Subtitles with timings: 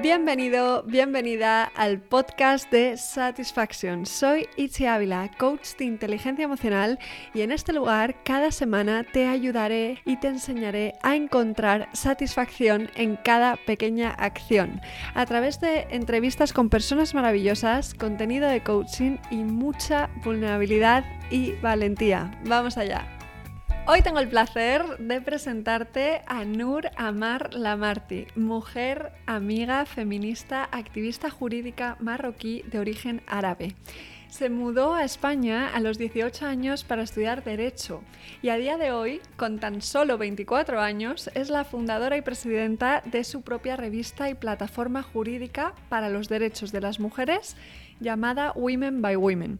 [0.00, 4.06] Bienvenido, bienvenida al podcast de Satisfaction.
[4.06, 6.98] Soy Itzi Ávila, coach de inteligencia emocional
[7.34, 13.16] y en este lugar cada semana te ayudaré y te enseñaré a encontrar satisfacción en
[13.16, 14.80] cada pequeña acción
[15.14, 22.30] a través de entrevistas con personas maravillosas, contenido de coaching y mucha vulnerabilidad y valentía.
[22.46, 23.21] Vamos allá.
[23.84, 31.96] Hoy tengo el placer de presentarte a Nur Amar Lamarti, mujer, amiga, feminista, activista jurídica
[31.98, 33.74] marroquí de origen árabe.
[34.28, 38.02] Se mudó a España a los 18 años para estudiar Derecho
[38.40, 43.02] y a día de hoy, con tan solo 24 años, es la fundadora y presidenta
[43.04, 47.56] de su propia revista y plataforma jurídica para los derechos de las mujeres
[47.98, 49.58] llamada Women by Women.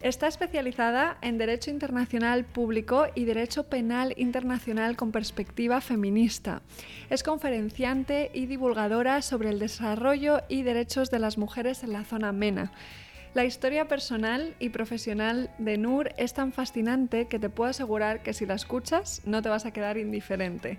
[0.00, 6.62] Está especializada en Derecho Internacional Público y Derecho Penal Internacional con perspectiva feminista.
[7.10, 12.32] Es conferenciante y divulgadora sobre el desarrollo y derechos de las mujeres en la zona
[12.32, 12.72] MENA.
[13.34, 18.32] La historia personal y profesional de Nur es tan fascinante que te puedo asegurar que
[18.32, 20.78] si la escuchas no te vas a quedar indiferente.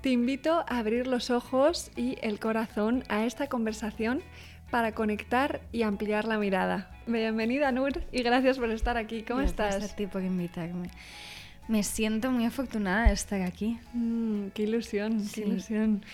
[0.00, 4.22] Te invito a abrir los ojos y el corazón a esta conversación
[4.70, 6.90] para conectar y ampliar la mirada.
[7.06, 9.22] Bienvenida, Nur, y gracias por estar aquí.
[9.22, 9.92] ¿Cómo gracias estás?
[9.92, 10.90] a ti por invitarme.
[11.68, 13.78] Me siento muy afortunada de estar aquí.
[13.92, 16.04] Mm, qué ilusión, qué ilusión.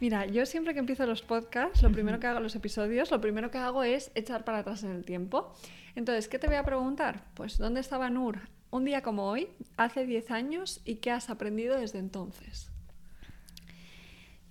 [0.00, 3.50] Mira, yo siempre que empiezo los podcasts, lo primero que hago los episodios, lo primero
[3.50, 5.54] que hago es echar para atrás en el tiempo.
[5.94, 7.24] Entonces, ¿qué te voy a preguntar?
[7.34, 11.78] Pues, ¿dónde estaba Nur un día como hoy, hace 10 años, y qué has aprendido
[11.78, 12.73] desde entonces?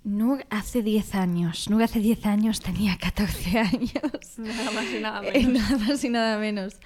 [0.04, 1.70] Nur hace 10 años.
[1.70, 4.38] Nur hace 10 años tenía 14 años.
[4.38, 5.62] Nada más y nada Eh, menos.
[5.62, 6.80] nada más y nada menos.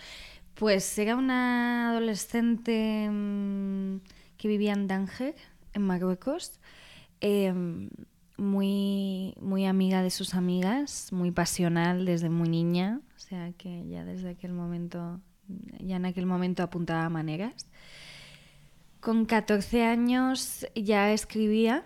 [0.54, 3.98] Pues era una adolescente mm,
[4.38, 5.36] que vivía en Danger,
[5.74, 6.60] en Marruecos.
[7.22, 7.54] eh,
[8.40, 13.02] muy, muy amiga de sus amigas, muy pasional desde muy niña.
[13.16, 15.20] O sea que ya desde aquel momento,
[15.80, 17.66] ya en aquel momento apuntaba maneras.
[19.00, 21.84] Con 14 años ya escribía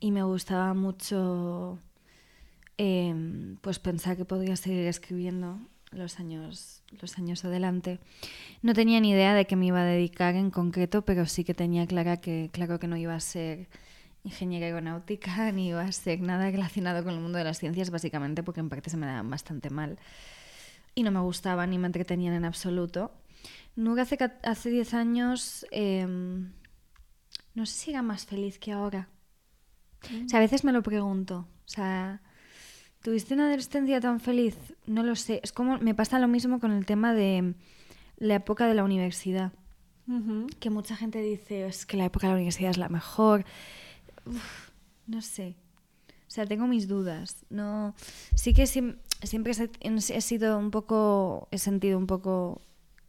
[0.00, 1.78] y me gustaba mucho
[2.78, 3.14] eh,
[3.60, 5.58] pues pensar que podría seguir escribiendo
[5.90, 8.00] los años, los años adelante.
[8.62, 11.54] No tenía ni idea de qué me iba a dedicar en concreto, pero sí que
[11.54, 13.68] tenía clara que, claro que no iba a ser
[14.24, 18.42] ingeniera aeronáutica ni iba a ser nada relacionado con el mundo de las ciencias, básicamente
[18.42, 19.98] porque en parte se me daban bastante mal
[20.94, 23.12] y no me gustaban ni me entretenían en absoluto.
[23.76, 26.06] Nur hace, ca- hace 10 años, eh,
[27.54, 29.08] no sé si era más feliz que ahora.
[30.24, 31.46] O sea, a veces me lo pregunto.
[31.64, 32.20] O sea,
[33.02, 34.56] ¿tuviste una adolescencia tan feliz?
[34.86, 35.40] No lo sé.
[35.42, 37.54] Es como me pasa lo mismo con el tema de
[38.18, 39.52] la época de la universidad.
[40.60, 43.44] Que mucha gente dice, es que la época de la universidad es la mejor.
[44.24, 44.70] Uf,
[45.08, 45.56] no sé.
[46.28, 47.44] O sea, tengo mis dudas.
[47.50, 47.94] No,
[48.34, 52.60] sí que siem- siempre he he sido un poco, he sentido un poco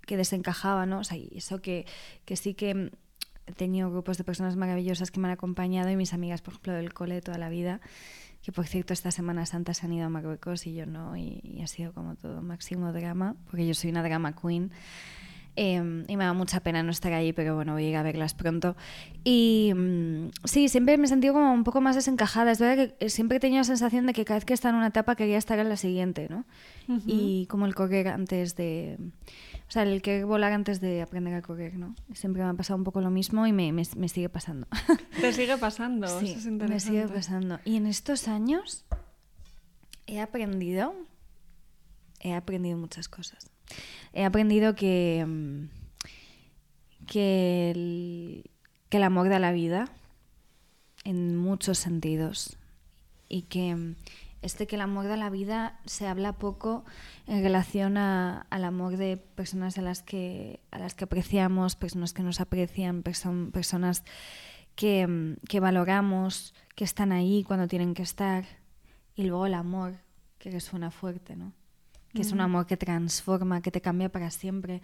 [0.08, 1.00] que desencajaba, ¿no?
[1.00, 1.86] O sea, y eso que,
[2.26, 2.92] que sí que
[3.48, 6.74] he tenido grupos de personas maravillosas que me han acompañado y mis amigas, por ejemplo,
[6.74, 7.80] del cole toda la vida,
[8.44, 11.40] que por cierto esta Semana Santa se han ido a Marruecos y yo no, y,
[11.44, 14.72] y ha sido como todo máximo drama, porque yo soy una drama queen.
[15.60, 18.04] Eh, y me da mucha pena no estar allí, pero bueno, voy a ir a
[18.04, 18.76] verlas pronto.
[19.24, 22.52] Y mm, sí, siempre me he sentido como un poco más desencajada.
[22.52, 24.78] Es verdad que siempre he tenido la sensación de que cada vez que estaba en
[24.78, 26.46] una etapa quería estar en la siguiente, ¿no?
[27.08, 28.98] Y como el correr antes de...
[29.68, 31.96] O sea, el querer volar antes de aprender a correr, ¿no?
[32.14, 34.68] Siempre me ha pasado un poco lo mismo y me, me, me sigue pasando.
[35.20, 37.02] Te sigue pasando, Sí, eso es me interesante.
[37.02, 37.60] sigue pasando.
[37.66, 38.86] Y en estos años
[40.06, 40.94] he aprendido,
[42.22, 43.50] he aprendido muchas cosas.
[44.14, 45.70] He aprendido que, mm,
[47.08, 48.50] que, el,
[48.90, 49.90] que el amor da la vida
[51.04, 52.58] en muchos sentidos
[53.30, 53.96] y que mm,
[54.42, 56.86] este que el amor da la vida se habla poco
[57.28, 62.14] en relación a- al amor de personas a las que a las que apreciamos, personas
[62.14, 64.04] que nos aprecian, perso- personas
[64.76, 68.46] que, mm, que valoramos, que están ahí cuando tienen que estar
[69.16, 69.96] y luego el amor
[70.38, 71.52] que resuena fuerte, ¿no?
[72.18, 74.82] Que es un amor que transforma, que te cambia para siempre.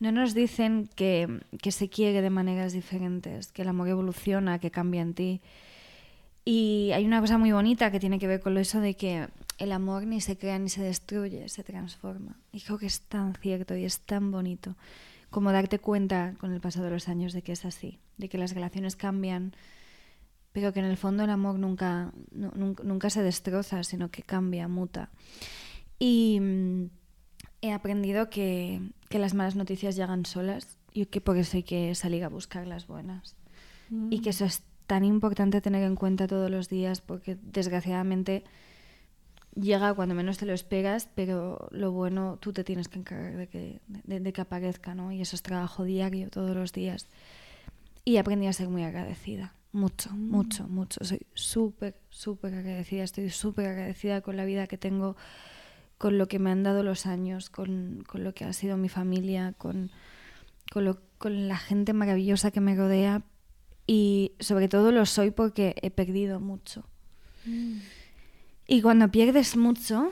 [0.00, 4.70] No nos dicen que, que se quiere de maneras diferentes, que el amor evoluciona, que
[4.72, 5.40] cambia en ti.
[6.44, 9.28] Y hay una cosa muy bonita que tiene que ver con eso de que
[9.58, 12.36] el amor ni se crea ni se destruye, se transforma.
[12.52, 14.74] Y creo que es tan cierto y es tan bonito
[15.30, 18.36] como darte cuenta con el paso de los años de que es así, de que
[18.38, 19.54] las relaciones cambian,
[20.52, 24.22] pero que en el fondo el amor nunca, nu- nunca, nunca se destroza, sino que
[24.22, 25.08] cambia, muta.
[25.98, 26.90] Y mm,
[27.62, 31.94] he aprendido que, que las malas noticias llegan solas y que por eso hay que
[31.94, 33.36] salir a buscar las buenas.
[34.10, 38.44] Y que eso es tan importante tener en cuenta todos los días porque desgraciadamente
[39.54, 43.46] llega cuando menos te lo esperas, pero lo bueno tú te tienes que encargar de
[43.48, 45.12] que, de, que aparezca, ¿no?
[45.12, 47.06] Y eso es trabajo diario, todos los días.
[48.04, 50.30] Y aprendí a ser muy agradecida, mucho, mm.
[50.30, 51.04] mucho, mucho.
[51.04, 55.16] Soy súper, súper agradecida, estoy súper agradecida con la vida que tengo,
[56.04, 58.90] con lo que me han dado los años, con, con lo que ha sido mi
[58.90, 59.90] familia, con,
[60.70, 63.22] con, lo, con la gente maravillosa que me rodea
[63.86, 66.84] y sobre todo lo soy porque he perdido mucho.
[67.46, 67.78] Mm.
[68.66, 70.10] Y cuando pierdes mucho,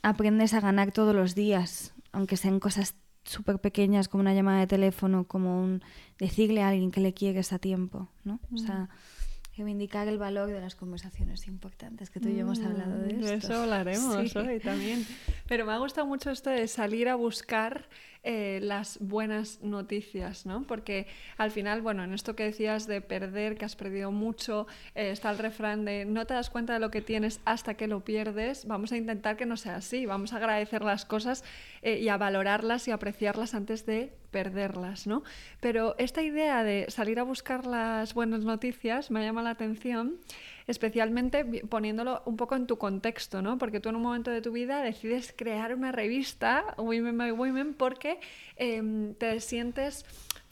[0.00, 2.94] aprendes a ganar todos los días, aunque sean cosas
[3.24, 5.82] súper pequeñas como una llamada de teléfono, como un
[6.18, 8.40] decirle a alguien que le quieres a tiempo, ¿no?
[8.54, 9.15] O sea, mm
[9.56, 13.16] reivindicar el valor de las conversaciones importantes, que tú y yo hemos hablado de mm,
[13.16, 13.26] esto.
[13.26, 15.06] De eso hablaremos hoy también.
[15.48, 17.88] Pero me ha gustado mucho esto de salir a buscar
[18.28, 20.64] eh, las buenas noticias, ¿no?
[20.66, 21.06] Porque
[21.36, 25.30] al final, bueno, en esto que decías de perder, que has perdido mucho, eh, está
[25.30, 28.66] el refrán de no te das cuenta de lo que tienes hasta que lo pierdes.
[28.66, 31.44] Vamos a intentar que no sea así, vamos a agradecer las cosas
[31.82, 35.22] eh, y a valorarlas y apreciarlas antes de perderlas, ¿no?
[35.60, 40.16] Pero esta idea de salir a buscar las buenas noticias me llama la atención,
[40.66, 43.58] especialmente poniéndolo un poco en tu contexto, ¿no?
[43.58, 47.74] Porque tú en un momento de tu vida decides crear una revista, Women by Women,
[47.74, 48.18] porque
[48.56, 50.04] em, te sientes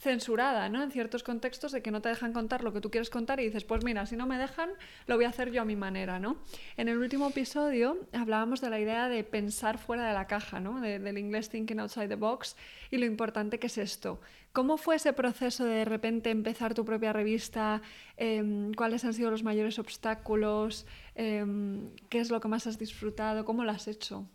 [0.05, 0.83] censurada, ¿no?
[0.83, 3.45] En ciertos contextos de que no te dejan contar lo que tú quieres contar y
[3.45, 4.69] dices, pues mira, si no me dejan,
[5.07, 6.37] lo voy a hacer yo a mi manera, ¿no?
[6.77, 10.79] En el último episodio hablábamos de la idea de pensar fuera de la caja, ¿no?
[10.79, 12.55] del inglés thinking outside the box
[12.91, 14.21] y lo importante que es esto.
[14.53, 17.81] ¿Cómo fue ese proceso de de repente empezar tu propia revista?
[18.15, 20.85] Em, ¿Cuáles han sido los mayores obstáculos?
[21.15, 23.43] Em, ¿Qué es lo que más has disfrutado?
[23.43, 24.27] ¿Cómo lo has hecho?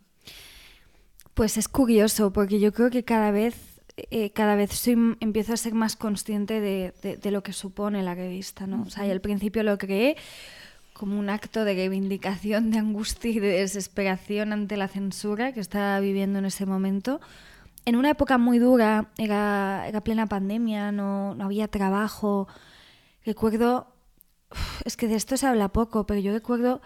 [1.33, 3.70] Pues es curioso, porque yo creo que cada vez
[4.09, 8.15] eh, cada vez soy, empiezo a ser más consciente de, de, lo que supone la
[8.15, 8.83] revista, ¿no?
[8.83, 10.17] O sea, y al principio lo creé
[10.93, 15.99] como un acto de reivindicación, de angustia y de desesperación ante la censura que estaba
[15.99, 17.19] viviendo en ese momento.
[17.85, 22.47] En una época muy dura, era, era plena pandemia, no, no había trabajo.
[23.25, 23.87] Recuerdo,
[24.85, 26.81] es que de esto se habla poco, pero yo recuerdo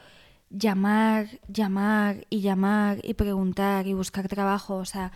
[0.50, 4.76] llamar, llamar y llamar y preguntar y buscar trabajo.
[4.76, 5.12] O sea,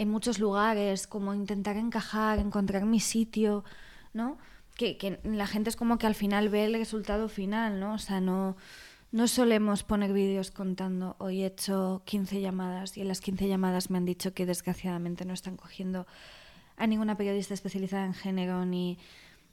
[0.00, 3.64] en muchos lugares, como intentar encajar, encontrar mi sitio,
[4.14, 4.38] ¿no?
[4.74, 7.92] Que, que, la gente es como que al final ve el resultado final, ¿no?
[7.92, 8.56] O sea, no,
[9.12, 13.90] no solemos poner vídeos contando, hoy he hecho 15 llamadas y en las 15 llamadas
[13.90, 16.06] me han dicho que desgraciadamente no están cogiendo
[16.78, 18.96] a ninguna periodista especializada en género ni,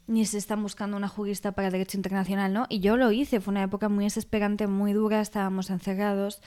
[0.08, 2.68] ni se están buscando una jurista para derecho internacional, ¿no?
[2.70, 6.42] Y yo lo hice, fue una época muy desesperante, muy dura, estábamos encerrados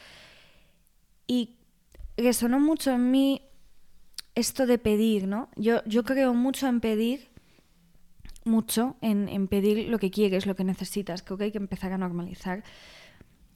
[1.26, 1.58] y
[2.16, 3.42] resonó mucho en mí
[4.40, 5.48] esto de pedir, ¿no?
[5.56, 7.30] Yo, yo creo mucho en pedir,
[8.44, 11.22] mucho en, pedir lo que quieres, lo que necesitas.
[11.22, 12.64] Creo que hay que empezar a normalizar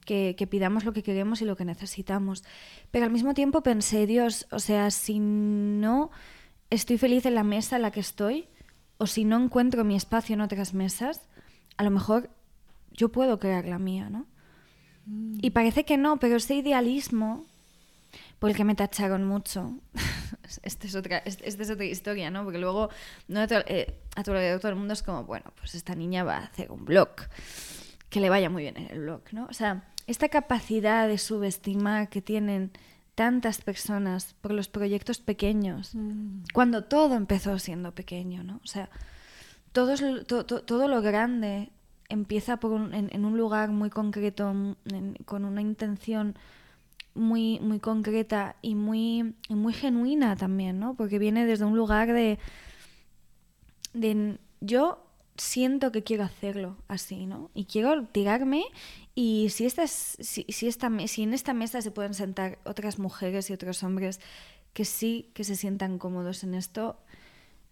[0.05, 2.43] que, pidamos lo que queremos y lo que necesitamos.
[2.91, 6.11] Pero al mismo tiempo pensé, Dios, o sea, si no
[6.69, 8.47] estoy feliz en la mesa en la que estoy,
[8.97, 11.27] o si no encuentro mi espacio en otras mesas,
[11.77, 12.29] a lo mejor
[12.93, 14.25] yo puedo crear la mía, ¿no?
[15.05, 15.39] Mm.
[15.41, 17.45] Y parece que no, pero ese idealismo
[18.39, 19.79] por el que me tacharon mucho.
[20.63, 22.43] Esta es, otra, esta es otra historia, ¿no?
[22.43, 22.89] Porque luego
[23.27, 26.71] no, eh, a todo el mundo es como, bueno, pues esta niña va a hacer
[26.71, 27.09] un blog,
[28.09, 29.47] que le vaya muy bien en el blog, ¿no?
[29.49, 32.71] O sea, esta capacidad de subestimar que tienen
[33.15, 36.43] tantas personas por los proyectos pequeños, mm.
[36.53, 38.59] cuando todo empezó siendo pequeño, ¿no?
[38.63, 38.89] O sea,
[39.71, 39.95] todo,
[40.45, 41.71] todo lo grande
[42.09, 44.53] empieza por en, un lugar muy concreto,
[45.25, 46.35] con una intención
[47.15, 50.95] muy, muy concreta y muy, muy genuina también, ¿no?
[50.95, 52.37] Porque viene desde un lugar de,
[53.93, 55.01] de yo
[55.37, 57.49] siento que quiero hacerlo así, ¿no?
[57.53, 58.63] Y quiero tirarme
[59.15, 63.49] y si, esta si, si, esta, si en esta mesa se pueden sentar otras mujeres
[63.49, 64.19] y otros hombres
[64.73, 66.97] que sí que se sientan cómodos en esto,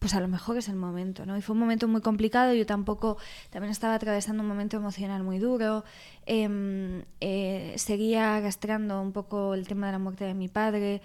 [0.04, 1.38] pues a lo mejor es el momento, ¿no?
[1.38, 3.16] Y fue un momento muy complicado, yo tampoco,
[3.52, 5.86] también estaba atravesando un momento emocional muy duro,
[6.26, 11.02] em, eh, seguía gastrando un poco el tema de la muerte de mi padre,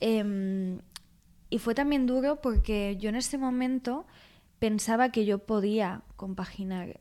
[0.00, 0.80] em,
[1.48, 4.04] y fue también duro porque yo en ese momento
[4.58, 7.00] pensaba que yo podía compaginar,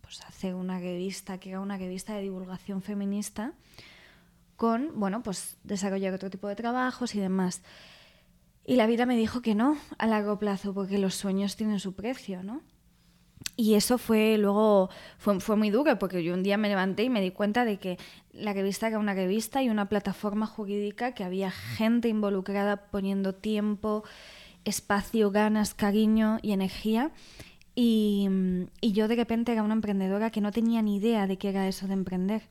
[0.00, 3.52] pues hacer una revista, que era una revista de divulgación feminista,
[4.54, 7.62] con, bueno, pues desarrollar otro tipo de trabajos y demás.
[8.66, 11.94] Y la vida me dijo que no a largo plazo, porque los sueños tienen su
[11.94, 12.62] precio, ¿no?
[13.56, 17.10] Y eso fue luego, fue, fue, muy duro, porque yo un día me levanté y
[17.10, 17.98] me di cuenta de que
[18.32, 24.02] la revista era una revista y una plataforma jurídica, que había gente involucrada poniendo tiempo,
[24.64, 27.12] espacio, ganas, cariño y energía.
[27.76, 28.28] Y,
[28.80, 31.68] y yo de repente era una emprendedora que no tenía ni idea de qué era
[31.68, 32.42] eso de emprender.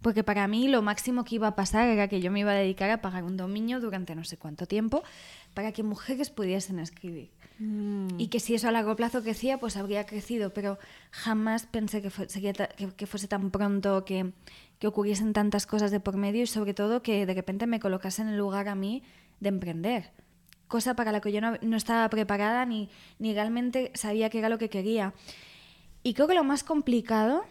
[0.00, 2.54] Porque para mí lo máximo que iba a pasar era que yo me iba a
[2.54, 5.02] dedicar a pagar un dominio durante no sé cuánto tiempo
[5.58, 7.32] para que mujeres pudiesen escribir.
[7.58, 8.10] Mm.
[8.16, 10.78] Y que si eso a largo plazo crecía, pues habría crecido, pero
[11.10, 14.32] jamás pensé que, fue- sería ta- que- que fuese tan pronto, que,
[14.78, 18.22] que ocurriesen tantas cosas de por medio y sobre todo que de repente me colocase
[18.22, 19.02] en el lugar a mí
[19.40, 20.12] de emprender.
[20.68, 22.88] Cosa para la que yo no, no estaba preparada ni,
[23.18, 25.12] ni realmente sabía que era lo que quería.
[26.04, 27.42] Y creo que lo más complicado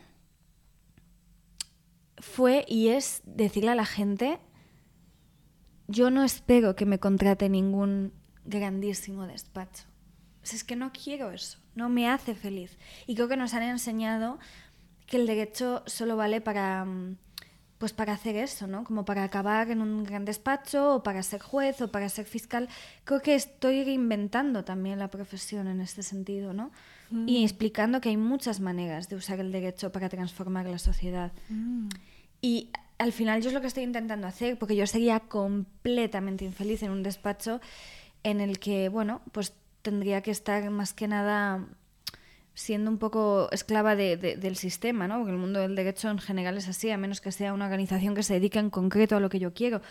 [2.20, 4.40] fue y es decirle a la gente,
[5.88, 8.14] yo no espero que me contrate ningún
[8.46, 9.86] grandísimo despacho.
[10.44, 12.78] Es que no quiero eso, no me hace feliz.
[13.06, 14.40] Y creo que nos han enseñado
[15.06, 17.18] que el derecho solo vale para, mm,
[17.78, 18.84] pues para hacer eso, ¿no?
[18.84, 22.70] Como para acabar en un gran despacho o para ser juez o para ser fiscal.
[23.04, 26.72] Creo que estoy reinventando también la profesión en este sentido, ¿no?
[27.26, 31.32] Y explicando que hay muchas maneras de usar el derecho para transformar la sociedad.
[31.48, 31.88] Mm.
[32.42, 36.84] Y al final yo es lo que estoy intentando hacer, porque yo sería completamente infeliz
[36.84, 37.62] en un despacho
[38.24, 41.66] en el que, bueno, pues tendría que estar más que nada
[42.54, 45.18] siendo un poco esclava de- de- del sistema, ¿no?
[45.20, 48.16] Porque el mundo del derecho en general es así, a menos que sea una organización
[48.16, 49.82] que se dedique en concreto a lo que yo quiero.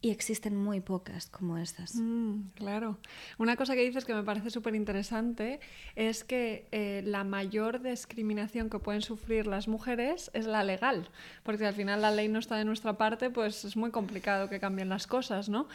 [0.00, 1.96] Y existen muy pocas como estas.
[1.96, 2.98] Mm, claro.
[3.36, 5.58] Una cosa que dices que me parece súper interesante
[5.96, 11.08] es que eh, la mayor discriminación que pueden sufrir las mujeres es la legal,
[11.42, 14.60] porque al final la ley no está de nuestra parte, pues es muy complicado que
[14.60, 15.66] cambien las cosas, ¿no?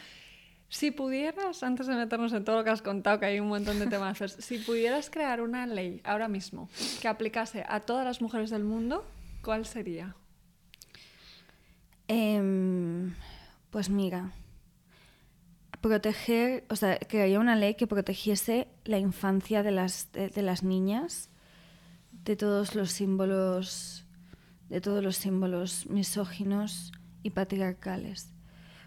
[0.70, 3.78] Si pudieras, antes de meternos en todo lo que has contado, que hay un montón
[3.78, 6.68] de temas, si pudieras crear una ley ahora mismo
[7.02, 9.04] que aplicase a todas las mujeres del mundo,
[9.42, 10.16] ¿cuál sería?
[12.08, 13.14] Em,
[13.74, 14.30] pues mira,
[15.80, 20.62] proteger, o sea, haya una ley que protegiese la infancia de las, de, de las
[20.62, 21.28] niñas
[22.24, 24.06] de todos los símbolos,
[24.68, 26.92] de todos los símbolos misóginos
[27.24, 28.30] y patriarcales.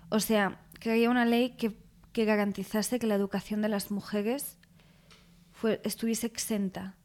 [0.08, 1.76] O sea, haya una ley que,
[2.14, 4.58] que garantizase que la educación de las mujeres
[5.52, 6.96] fue, estuviese exenta.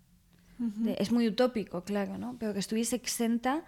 [0.58, 2.36] de- es muy utópico, claro, ¿no?
[2.38, 3.64] Pero que estuviese exenta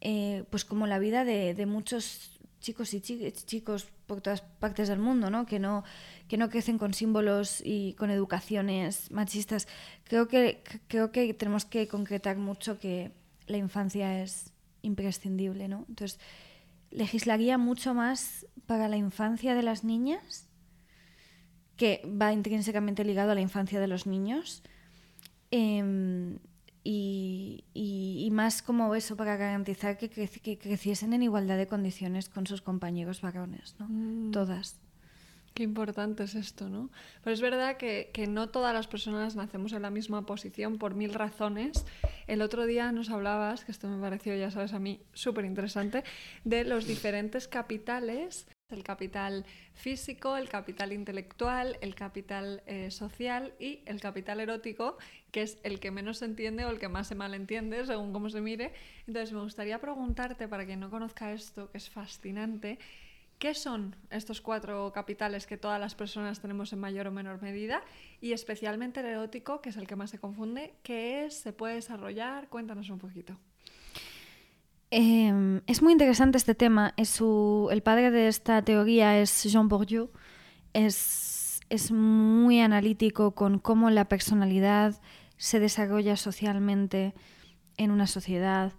[0.00, 4.88] eh, pues como la vida de, de muchos chicos y chi- chicos por todas partes
[4.88, 5.44] del mundo, ¿no?
[5.44, 5.84] Que no,
[6.28, 9.68] que no crecen con símbolos y con educaciones machistas.
[10.04, 13.12] Creo que, creo que tenemos que concretar mucho que
[13.46, 14.52] la infancia es
[14.82, 15.84] imprescindible, ¿no?
[15.88, 16.18] Entonces,
[16.90, 20.48] legislaría mucho más para la infancia de las niñas,
[21.76, 24.62] que va intrínsecamente ligado a la infancia de los niños,
[25.54, 26.38] Em,
[26.84, 30.10] y, y- y más como eso para garantizar que
[30.58, 33.86] creciesen en igualdad de condiciones con sus compañeros varones, ¿no?
[33.88, 34.30] Mm.
[34.32, 34.80] Todas.
[35.54, 36.88] Qué importante es esto, ¿no?
[37.22, 40.94] Pero es verdad que, que no todas las personas nacemos en la misma posición por
[40.94, 41.84] mil razones.
[42.26, 46.04] El otro día nos hablabas, que esto me pareció, ya sabes, a mí súper interesante,
[46.44, 53.80] de los diferentes capitales, el capital físico, el capital intelectual, el capital eh, social y
[53.86, 54.98] el capital erótico,
[55.30, 58.30] que es el que menos se entiende o el que más se malentiende, según cómo
[58.30, 58.72] se mire.
[59.06, 62.78] Entonces me gustaría preguntarte, para quien no conozca esto, que es fascinante,
[63.42, 67.82] ¿Qué son estos cuatro capitales que todas las personas tenemos en mayor o menor medida?
[68.20, 70.76] Y especialmente el erótico, que es el que más se confunde.
[70.84, 71.40] ¿Qué es?
[71.40, 72.48] ¿Se puede desarrollar?
[72.48, 73.36] Cuéntanos un poquito.
[74.94, 76.94] Em, es muy interesante este tema.
[76.98, 80.10] El padre de esta teoría es Jean Bourdieu.
[80.74, 85.00] Es, es muy analítico con cómo la personalidad
[85.38, 87.14] se desarrolla socialmente
[87.78, 88.74] en una sociedad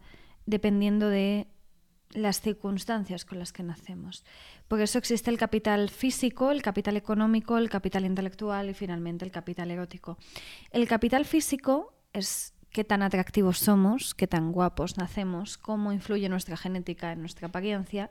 [0.45, 1.47] dependiendo de
[2.11, 4.23] las circunstancias con las que nacemos.
[4.67, 9.31] Por eso existe el capital físico, el capital económico, el capital intelectual y finalmente el
[9.31, 10.19] capital erótico.
[10.69, 16.57] El capital físico es qué tan atractivos somos, qué tan guapos nacemos, cómo influye nuestra
[16.57, 18.09] genética en nuestra apariencia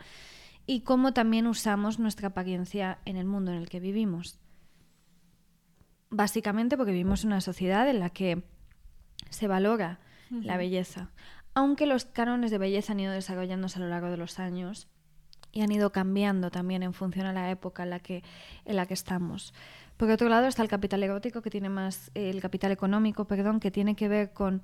[0.66, 4.38] y cómo también usamos nuestra apariencia en el mundo en el que vivimos.
[6.11, 8.45] Básicamente porque vivimos en una sociedad en la que
[9.31, 9.99] se valora
[10.31, 11.11] la belleza,
[11.54, 14.88] aunque los cánones de belleza han ido desarrollándose a lo largo de los años
[15.50, 18.23] y han ido cambiando también en función a la época en la que,
[18.64, 19.52] en la que estamos.
[20.02, 23.61] Por otro lado está el capital erótico, que tiene más, eh, el capital económico, perdón,
[23.61, 24.61] que tiene que ver con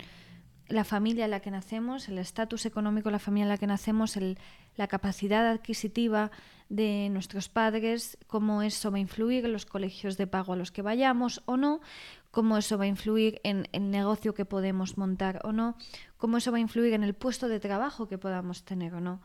[0.66, 3.68] la familia en la que nacemos, el estatus económico de la familia en la que
[3.68, 4.18] nacemos,
[4.74, 6.32] la capacidad adquisitiva
[6.68, 10.72] de nuestros padres, cómo eso va a influir en los colegios de pago a los
[10.72, 11.82] que vayamos o no,
[12.32, 15.76] cómo eso va a influir en el negocio que podemos montar o no,
[16.16, 19.20] cómo eso va a influir en el puesto de trabajo que podamos tener o no.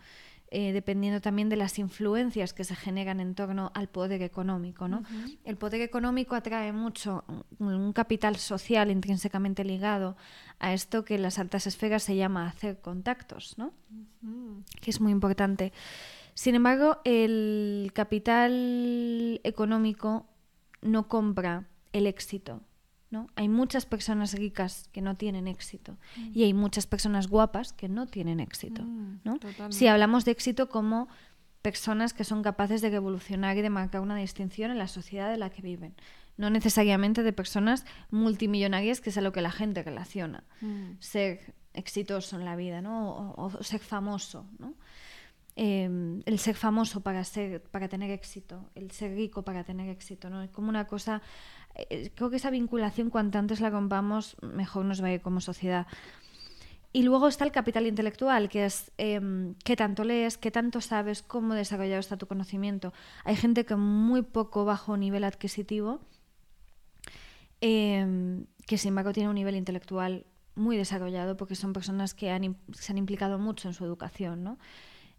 [0.56, 4.88] Eh, dependiendo también de las influencias que se generan en torno al poder económico.
[4.88, 5.02] ¿no?
[5.44, 7.24] El poder económico atrae mucho
[7.58, 10.16] un capital social intrínsecamente ligado
[10.60, 13.74] a esto que en las altas esferas se llama hacer contactos, ¿no?
[14.80, 15.74] que es muy importante.
[16.36, 20.28] Sin embargo, el capital económico
[20.84, 22.62] no compra el éxito.
[23.14, 23.28] ¿No?
[23.36, 25.98] Hay muchas personas ricas que no tienen éxito
[26.34, 28.82] y hay muchas personas guapas que no tienen éxito.
[28.82, 29.40] Mm, ¿no?
[29.70, 31.08] Si hablamos de éxito como
[31.62, 35.38] personas que son capaces de revolucionar y de marcar una distinción en la sociedad de
[35.38, 35.94] la que viven.
[36.36, 40.44] No necesariamente de personas multimillonarias, que es a lo que la gente relaciona.
[40.62, 40.94] Mm.
[41.00, 43.12] Ser exitoso en la vida, ¿no?
[43.12, 44.74] O, o ser famoso, ¿no?
[45.56, 50.32] Eh, el ser famoso para ser para tener éxito, el ser rico para tener éxito,
[50.32, 50.42] ¿no?
[50.42, 51.22] Es como una cosa
[52.16, 55.88] creo que esa vinculación cuanto antes la rompamos, mejor nos va a ir como sociedad.
[56.96, 59.20] Y luego está el capital intelectual, que es eh,
[59.64, 62.94] qué tanto lees, qué tanto sabes, cómo desarrollado está tu conocimiento.
[63.26, 66.02] Hay gente que muy poco bajo nivel adquisitivo,
[67.62, 72.58] eh, que sin embargo tiene un nivel intelectual muy desarrollado porque son personas que han,
[72.74, 74.44] se han implicado mucho en su educación.
[74.44, 74.60] ¿no?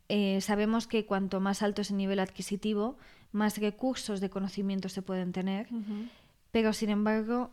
[0.09, 2.99] Eh, sabemos que cuanto más alto es el nivel adquisitivo,
[3.33, 6.07] más recursos de conocimiento se pueden tener, Ujú.
[6.55, 7.51] Pero sin embargo,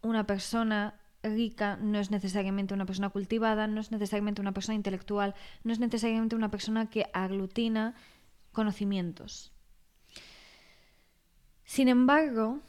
[0.00, 5.34] una persona rica no es necesariamente una persona cultivada, no es necesariamente una persona intelectual,
[5.62, 7.94] no es necesariamente una persona que aglutina
[8.50, 9.52] conocimientos.
[11.64, 12.60] Sin embargo,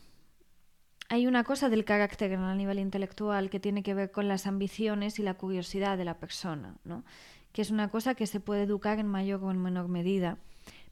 [1.07, 5.19] hay una cosa del carácter a nivel intelectual que tiene que ver con las ambiciones
[5.19, 7.05] y la curiosidad de la persona, ¿no?
[7.53, 10.37] que es una cosa que se puede educar en mayor o en menor medida,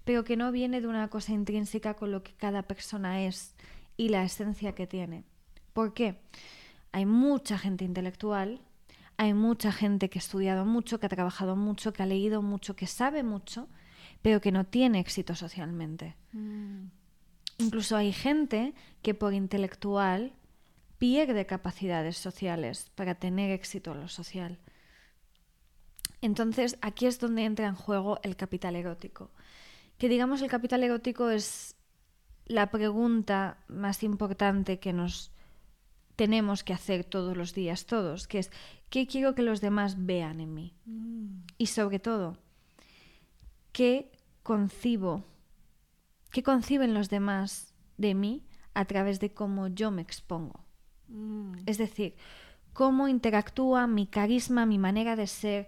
[0.06, 3.58] pero que no viene de una cosa intrínseca con lo que cada persona es
[3.98, 5.24] y la esencia que tiene.
[5.74, 6.20] ¿Por qué?
[6.92, 8.62] Hay mucha gente intelectual,
[9.18, 12.76] hay mucha gente que ha estudiado mucho, que ha trabajado mucho, que ha leído mucho,
[12.76, 13.68] que sabe mucho,
[14.22, 16.16] pero que no tiene éxito socialmente.
[16.34, 16.88] Mm.
[17.60, 20.34] Incluso hay gente que por intelectual
[20.98, 24.60] pierde capacidades sociales para tener éxito en lo social.
[26.22, 29.32] Entonces, aquí es donde entra en juego el capital erótico.
[29.98, 31.76] Que digamos el capital erótico es
[32.46, 35.32] la pregunta más importante que nos
[36.16, 38.52] tenemos que hacer todos los días, todos, que es
[38.90, 40.76] ¿qué quiero que los demás vean en mí?
[40.86, 41.44] Mm.
[41.58, 42.38] Y sobre todo,
[43.72, 44.12] ¿qué
[44.44, 45.24] concibo?
[46.32, 50.66] ¿Qué conciben los demás de mí a través de cómo yo me expongo?
[51.08, 51.54] Mm.
[51.66, 52.16] Es decir,
[52.74, 55.68] cómo interactúa mi carisma, mi manera de ser,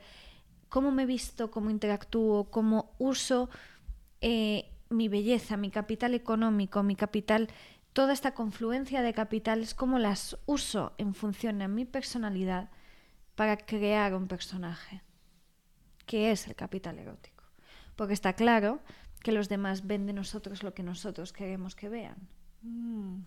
[0.70, 3.50] cómo me visto, cómo interactúo, cómo uso
[4.22, 7.50] eh, mi belleza, mi capital económico, mi capital,
[7.94, 12.70] toda esta confluencia de capitales, cómo las uso en función de mi personalidad
[13.36, 15.02] para crear un personaje,
[16.06, 17.44] que es el capital erótico.
[17.96, 18.82] Porque está claro
[19.22, 22.28] que los demás ven de nosotros lo que nosotros queremos que vean.
[22.62, 23.22] Mm.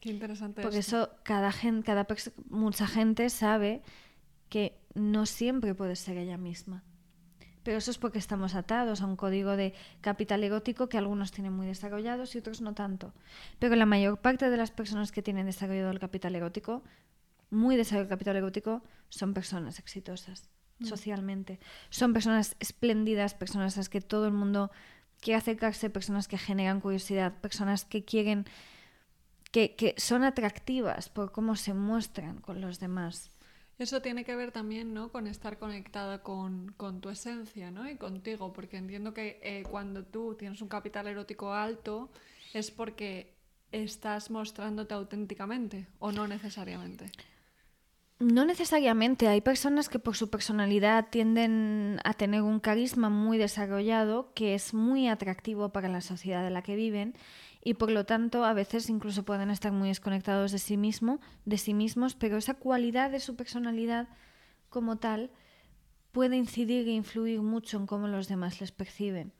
[0.00, 2.06] Qué interesante Por eso cada gente, cada
[2.50, 3.82] mucha gente sabe
[4.50, 6.84] que no siempre puede ser ella misma.
[7.64, 11.52] Pero eso es porque estamos atados a un código de capital erótico que algunos tienen
[11.52, 13.12] muy desarrollados y otros no tanto.
[13.58, 16.82] Pero la mayor parte de las personas que tienen desarrollado el capital erótico,
[17.50, 20.50] muy desarrollado el capital erótico, son personas exitosas
[20.82, 21.58] socialmente.
[21.88, 24.70] Son personas espléndidas, personas a las que todo el mundo
[25.20, 28.44] quiere acercarse, personas que generan curiosidad, personas que quieren
[29.50, 33.30] que, que son atractivas por cómo se muestran con los demás.
[33.78, 35.10] Eso tiene que ver también, ¿no?
[35.10, 37.90] Con estar conectada con, con tu esencia, ¿no?
[37.90, 42.10] Y contigo, porque entiendo que eh, cuando tú tienes un capital erótico alto
[42.52, 43.34] es porque
[43.72, 47.10] estás mostrándote auténticamente o no necesariamente.
[48.20, 54.32] No necesariamente, hay personas que por su personalidad tienden a tener un carisma muy desarrollado
[54.34, 57.14] que es muy atractivo para la sociedad en la que viven
[57.64, 61.56] y por lo tanto a veces incluso pueden estar muy desconectados de sí mismo, de
[61.56, 64.08] sí mismos, pero esa cualidad de su personalidad
[64.68, 65.30] como tal
[66.12, 69.32] puede incidir e influir mucho en cómo los demás les perciben.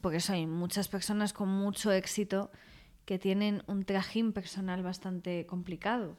[0.00, 2.50] Por eso hay muchas personas con mucho éxito
[3.04, 6.18] que tienen un trajín personal bastante complicado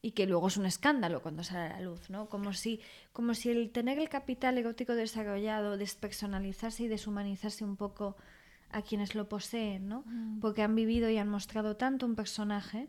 [0.00, 2.28] y que luego es un escándalo cuando sale a la luz, ¿no?
[2.28, 2.80] Como si,
[3.12, 8.16] como si el tener el capital erótico desarrollado, despersonalizarse y deshumanizarse un poco
[8.72, 10.04] a quienes lo poseen, ¿no?
[10.40, 12.88] Porque han vivido y han mostrado tanto un personaje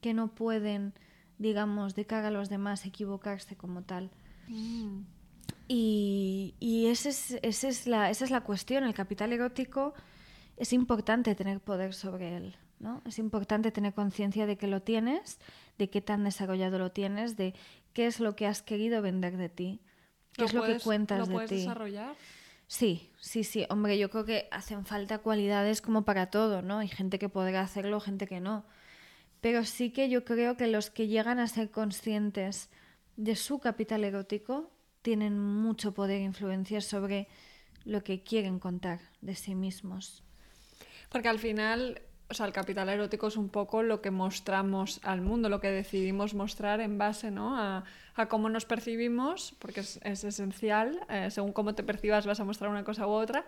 [0.00, 0.94] que no pueden,
[1.38, 4.10] digamos, de cara a los demás equivocarse como tal.
[4.48, 5.02] Mm.
[5.68, 8.84] Y, y ese es, ese es la, esa es la cuestión.
[8.84, 9.94] El capital erótico
[10.56, 12.56] es importante tener poder sobre él.
[12.78, 13.02] ¿no?
[13.06, 15.38] Es importante tener conciencia de que lo tienes,
[15.78, 17.54] de qué tan desarrollado lo tienes, de
[17.92, 19.80] qué es lo que has querido vender de ti,
[20.32, 21.56] qué ¿Lo es lo que cuentas ¿Lo de puedes ti.
[21.56, 22.14] desarrollar?
[22.66, 23.66] Sí, sí, sí.
[23.70, 26.78] Hombre, yo creo que hacen falta cualidades como para todo, ¿no?
[26.78, 28.64] Hay gente que podrá hacerlo, gente que no.
[29.40, 32.70] Pero sí que yo creo que los que llegan a ser conscientes
[33.16, 37.28] de su capital erótico tienen mucho poder e influencia sobre
[37.84, 40.24] lo que quieren contar de sí mismos.
[41.08, 45.20] Porque al final o sea, el capital erótico es un poco lo que mostramos al
[45.20, 47.56] mundo, lo que decidimos mostrar en base ¿no?
[47.56, 47.84] a,
[48.14, 52.44] a cómo nos percibimos, porque es, es esencial, eh, según cómo te percibas vas a
[52.44, 53.44] mostrar una cosa u otra,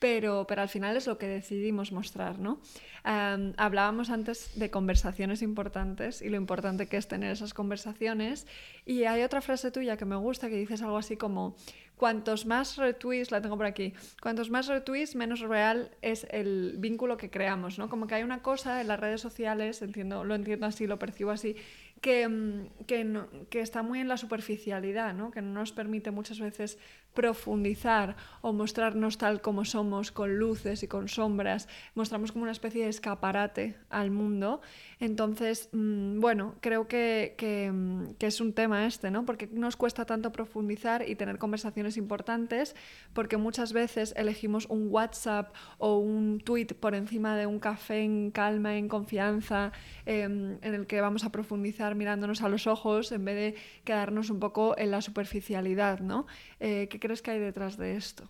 [0.00, 2.40] pero, pero al final es lo que decidimos mostrar.
[2.40, 2.60] ¿no?
[3.04, 8.46] Hablábamos antes de conversaciones importantes y lo importante que es tener esas conversaciones,
[8.84, 11.54] y hay otra frase tuya que me gusta que dices algo así como,
[11.96, 17.18] cuantos más retweets, la tengo por aquí, cuantos más retweets, menos real es el vínculo
[17.18, 17.90] que creamos, ¿no?
[17.90, 21.30] Como que hay una cosa en las redes sociales, entiendo, lo entiendo así, lo percibo
[21.30, 21.56] así,
[22.00, 25.30] que, mm, que, que está muy en la superficialidad, ¿no?
[25.30, 26.78] Que no nos permite muchas veces
[27.14, 32.84] profundizar o mostrarnos tal como somos, con luces y con sombras, mostramos como una especie
[32.84, 34.60] de escaparate al mundo.
[35.00, 37.72] Entonces, mm, bueno, creo que, que,
[38.18, 39.24] que, es un tema este, ¿no?
[39.24, 42.76] Porque nos cuesta tanto profundizar y tener conversaciones importantes,
[43.12, 48.30] porque muchas veces elegimos un WhatsApp o un tweet por encima de un café en
[48.30, 49.72] calma, en confianza,
[50.06, 54.30] eh, en el que vamos a profundizar mirándonos a los ojos en vez de quedarnos
[54.30, 56.26] un poco en la superficialidad, ¿no?
[56.60, 58.28] Eh, ¿Qué crees que hay detrás de esto?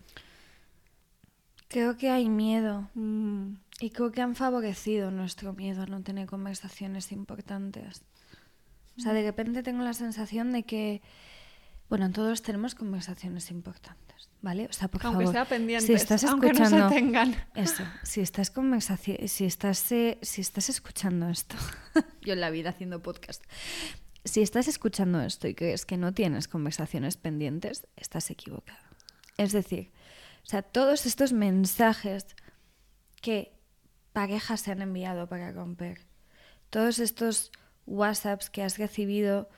[1.67, 2.89] Creo que hay miedo.
[2.93, 3.55] Mm.
[3.81, 8.03] Y creo que han favorecido nuestro miedo a no tener conversaciones importantes.
[8.97, 11.01] O sea, de repente tengo la sensación de que,
[11.89, 14.67] bueno, todos tenemos conversaciones importantes, ¿vale?
[14.69, 17.35] O sea, por aunque favor, sea pendientes, si estás aunque escuchando no se tengan.
[17.55, 18.53] eso, si estás
[19.25, 21.55] si estás, eh, si estás escuchando esto,
[22.21, 23.43] yo en la vida haciendo podcast,
[24.23, 28.79] si estás escuchando esto y crees que no tienes conversaciones pendientes, estás equivocado.
[29.37, 29.91] Es decir,
[30.43, 32.27] o sea, todos estos mensajes
[33.21, 33.53] que
[34.13, 36.05] parejas se han enviado para romper,
[36.69, 37.51] todos estos
[37.85, 39.49] WhatsApps que has recibido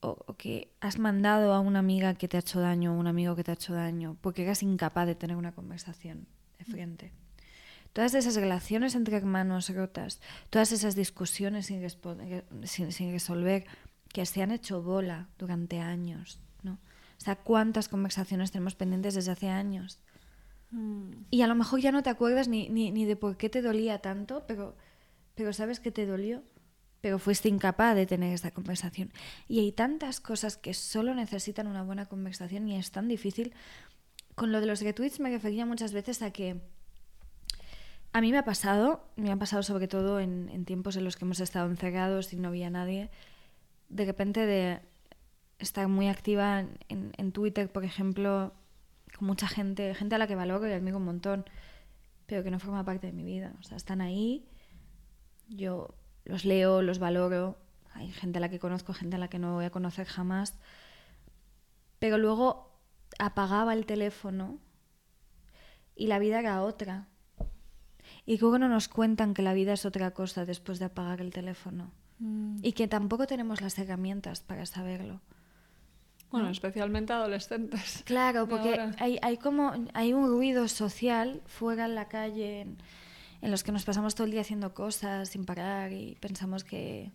[0.00, 3.36] o, que has mandado a una amiga que te ha hecho daño o un amigo
[3.36, 6.26] que te ha hecho daño porque eras incapaz de tener una conversación
[6.58, 7.12] de frente.
[7.94, 11.80] Todas esas relaciones entre hermanos rotas, todas esas discusiones sin,
[12.64, 13.64] sin, sin resolver,
[14.12, 16.72] que se han hecho bola durante años, ¿no?
[16.72, 20.00] O sea, ¿cuántas conversaciones tenemos pendientes desde hace años?
[20.72, 21.10] Mm.
[21.30, 23.62] Y a lo mejor ya no te acuerdas ni, ni, ni, de por qué te
[23.62, 24.76] dolía tanto, pero,
[25.36, 26.42] pero sabes que te dolió,
[27.00, 29.12] pero fuiste incapaz de tener esta conversación.
[29.46, 33.54] Y hay tantas cosas que solo necesitan una buena conversación y es tan difícil.
[34.34, 36.60] Con lo de los retweets me refería muchas veces a que
[38.14, 41.24] a mí me ha pasado, me ha pasado sobre todo en, tiempos en los que
[41.24, 43.10] hemos estado encerrados y no había nadie,
[43.88, 44.80] de repente de
[45.58, 48.52] estar muy activa en, en, Twitter, por ejemplo,
[49.18, 51.44] con mucha gente, gente a la que valoro y admiro un montón,
[52.26, 53.52] pero que no forma parte de mi vida.
[53.58, 54.48] O sea, están ahí,
[55.48, 55.92] yo
[56.24, 57.58] los leo, los valoro,
[57.94, 60.54] hay gente a la que conozco, gente a la que no voy a conocer jamás,
[61.98, 62.78] pero luego
[63.18, 64.60] apagaba el teléfono
[65.96, 67.08] y la vida era otra.
[68.26, 71.32] Y luego no nos cuentan que la vida es otra cosa después de apagar el
[71.32, 71.90] teléfono.
[72.18, 72.58] Mm.
[72.62, 75.20] Y que tampoco tenemos las herramientas para saberlo.
[76.30, 76.52] Bueno, ¿no?
[76.52, 78.02] especialmente adolescentes.
[78.06, 82.78] Claro, porque hay, hay, como hay un ruido social fuera en la calle en,
[83.42, 87.12] en, los que nos pasamos todo el día haciendo cosas sin parar y pensamos que,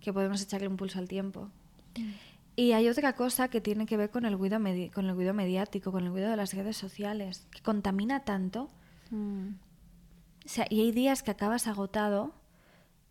[0.00, 1.50] que podemos echarle un pulso al tiempo.
[1.98, 2.10] Mm.
[2.54, 4.58] Y hay otra cosa que tiene que ver con el ruido,
[4.92, 8.68] con el ruido mediático, con el ruido de las redes sociales, que contamina tanto.
[9.10, 9.54] Mm.
[10.44, 12.34] O sea, y hay días que acabas agotado.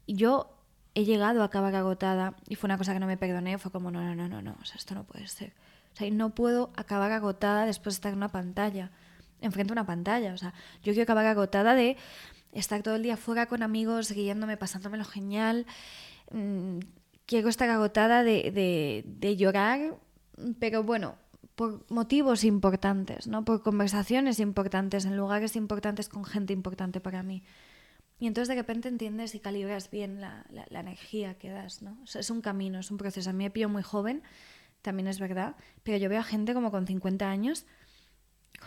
[0.08, 0.58] Yo
[0.94, 3.91] he llegado a acabar agotada y fue una cosa que no me perdoné, fue como,
[3.91, 5.54] no, no, no, no, no, o sea, esto no puede ser.
[5.94, 8.91] O sea, no puedo acabar agotada después de estar en una pantalla,
[9.39, 10.34] enfrente a una pantalla.
[10.34, 11.98] O sea, yo quiero acabar agotada de
[12.52, 15.65] estar todo el día fuera con amigos, guiándome, pasándomelo genial.
[16.32, 16.80] Mm,
[17.26, 19.96] quiero estar agotada de, de, de llorar,
[20.60, 21.15] pero bueno,
[21.62, 23.45] por motivos importantes, ¿no?
[23.45, 27.43] Por conversaciones importantes, en lugares importantes con gente importante para mí.
[28.17, 32.00] Y entonces de repente entiendes y calibras bien la, la, la energía que das, ¿no?
[32.02, 33.30] O sea, es un camino, es un proceso.
[33.30, 34.24] A mí me pillo muy joven,
[34.82, 37.67] también es verdad, pero yo veo a gente como con 50 años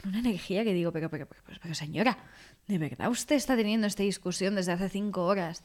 [0.00, 2.16] con una energía que digo, pero, pero, pero, pero señora,
[2.68, 5.64] ¿de verdad usted está teniendo esta discusión desde hace cinco horas?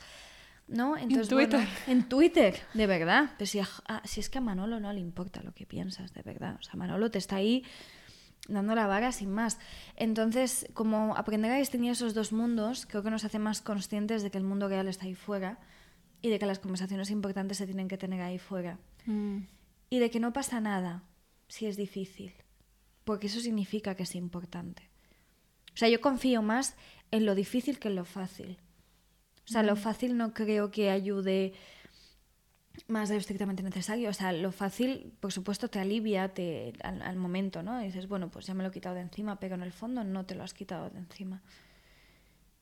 [0.70, 0.96] ¿No?
[0.96, 1.60] Entonces, en Twitter.
[1.60, 3.32] Bueno, en Twitter, de verdad.
[3.38, 6.14] Pero si, a, a, si es que a Manolo no le importa lo que piensas,
[6.14, 6.58] de verdad.
[6.60, 7.64] O sea, Manolo te está ahí
[8.48, 9.60] dando la vara sin más.
[9.96, 14.32] Entonces, como aprender a distinguir esos dos mundos, creo que nos hace más conscientes de
[14.32, 15.60] que el mundo real está ahí fuera
[16.22, 18.78] y de que las conversaciones importantes se tienen que tener ahí fuera.
[19.06, 19.40] Mm.
[19.90, 21.04] Y de que no pasa nada
[21.48, 22.34] si es difícil.
[23.06, 24.84] porque eso significa que es importante.
[25.74, 26.76] O sea, yo confío más
[27.10, 28.60] en lo difícil que en lo fácil.
[29.50, 31.54] O sea, lo fácil no creo que ayude
[32.88, 34.10] más de lo estrictamente necesario.
[34.10, 37.80] O sea, lo fácil, por supuesto, te alivia te, al, momento, ¿no?
[37.80, 40.26] dices, bueno, pues ya me lo he quitado de encima, pero en el fondo no
[40.26, 41.42] te lo has quitado de encima.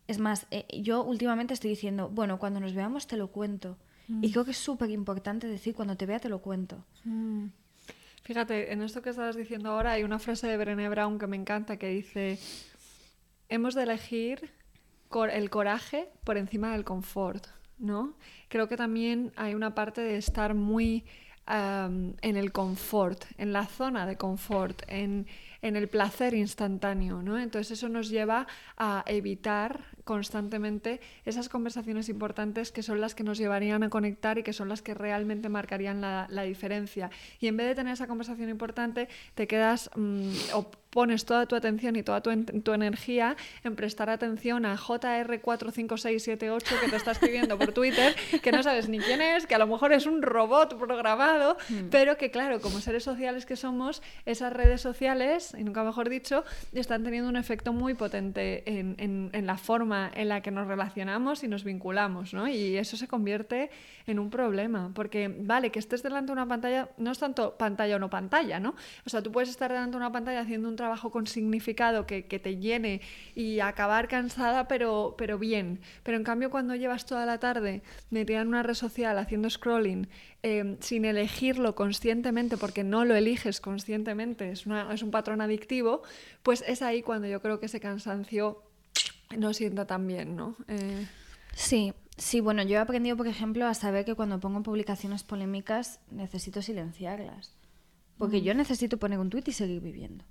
[0.07, 3.77] Es más, eh, yo últimamente estoy diciendo, bueno, cuando nos veamos te lo cuento.
[4.07, 4.31] Y mm.
[4.31, 6.85] creo que es súper importante decir, cuando te vea te lo cuento.
[7.03, 7.47] Mm.
[8.23, 11.35] Fíjate, en esto que estabas diciendo ahora hay una frase de Brené Brown que me
[11.35, 12.39] encanta que dice,
[13.49, 14.56] hemos de elegir
[15.31, 18.13] el coraje por encima del confort, ¿no?
[18.49, 21.05] Creo que también hay una parte de estar muy
[21.49, 25.27] en el confort, en la zona de confort, en,
[25.61, 27.39] en el placer instantáneo, ¿no?
[27.39, 33.37] Entonces eso nos lleva a evitar constantemente esas conversaciones importantes que son las que nos
[33.37, 37.11] llevarían a conectar y que son las que realmente marcarían la, diferencia.
[37.39, 40.31] Y en vez de tener esa conversación importante, te quedas mm,
[40.97, 46.89] pones toda tu atención y toda tu, tu, energía en prestar atención a JR45678 que
[46.89, 49.93] te está escribiendo por Twitter, que no sabes ni quién es, que a lo mejor
[49.93, 51.89] es un robot programado, hmm.
[51.91, 56.43] pero que claro, como seres sociales que somos, esas redes sociales, y nunca mejor dicho,
[56.73, 60.67] están teniendo un efecto muy potente en, en, en la forma en la que nos
[60.67, 62.47] relacionamos y nos vinculamos, ¿no?
[62.47, 63.69] Y eso se convierte
[64.07, 67.97] en un problema, porque vale, que estés delante de una pantalla, no es tanto pantalla
[67.97, 68.73] o no pantalla, ¿no?
[69.05, 72.21] O sea, tú puedes estar delante de una pantalla haciendo un trabajo con significado que,
[72.23, 73.01] te llene
[73.35, 75.79] y acabar cansada, pero, pero bien.
[76.03, 80.07] Pero en cambio, cuando llevas toda la tarde metida en una red social haciendo scrolling,
[80.43, 86.03] eh, sin elegirlo conscientemente, porque no lo eliges conscientemente, es, es un patrón adictivo,
[86.43, 88.63] pues es ahí cuando yo creo que ese cansancio
[89.37, 90.55] no sienta tan bien, ¿no?
[90.67, 91.07] Eh,
[91.53, 95.99] sí, sí, bueno, yo he aprendido, por ejemplo, a saber que cuando pongo publicaciones polémicas
[96.11, 97.57] necesito silenciarlas.
[98.17, 98.43] Porque mm.
[98.43, 100.25] yo necesito poner un tuit y seguir viviendo.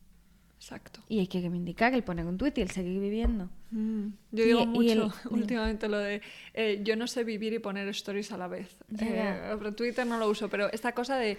[0.57, 1.01] Exacto.
[1.09, 3.49] Y hay que reivindicar el poner un tuit y el seguir viviendo.
[3.71, 4.09] Mm.
[4.33, 6.23] Yo digo mucho últimamente lo de
[6.55, 8.77] eh, yo no sé vivir y poner stories a la vez.
[8.99, 11.39] Eh, Twitter no lo uso, pero esta cosa de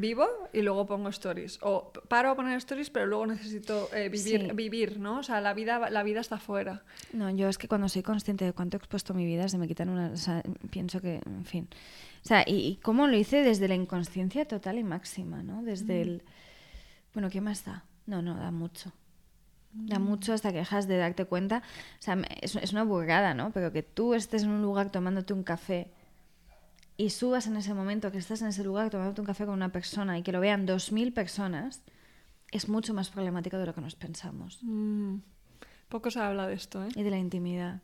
[0.00, 1.58] vivo y luego pongo stories.
[1.62, 5.18] O paro a poner stories, pero luego necesito eh, vivir, vivir, ¿no?
[5.18, 6.82] O sea, la vida, la vida está fuera.
[7.12, 9.68] No, yo es que cuando soy consciente de cuánto he expuesto mi vida, se me
[9.68, 10.10] quitan una...
[10.10, 11.68] O sea, pienso que, en fin...
[12.22, 15.62] O sea, y, cómo lo hice desde la inconsciencia total y máxima, ¿no?
[15.62, 16.02] Desde mm.
[16.02, 16.22] el...
[17.14, 17.84] Bueno, ¿qué más da?
[18.06, 18.92] No, no, da mucho.
[19.72, 20.02] Da mm.
[20.02, 21.62] mucho hasta que dejas de darte cuenta.
[21.98, 23.50] O sea, es, es una burrada, ¿no?
[23.52, 25.90] Pero que tú estés en un lugar tomándote un café
[27.00, 29.70] y subas en ese momento que estás en ese lugar tomando un café con una
[29.70, 31.82] persona y que lo vean 2.000 personas,
[32.50, 34.58] es mucho más problemático de lo que nos pensamos.
[34.62, 35.16] Mm.
[35.88, 36.88] Poco se habla de esto, ¿eh?
[36.94, 37.80] Y de la intimidad.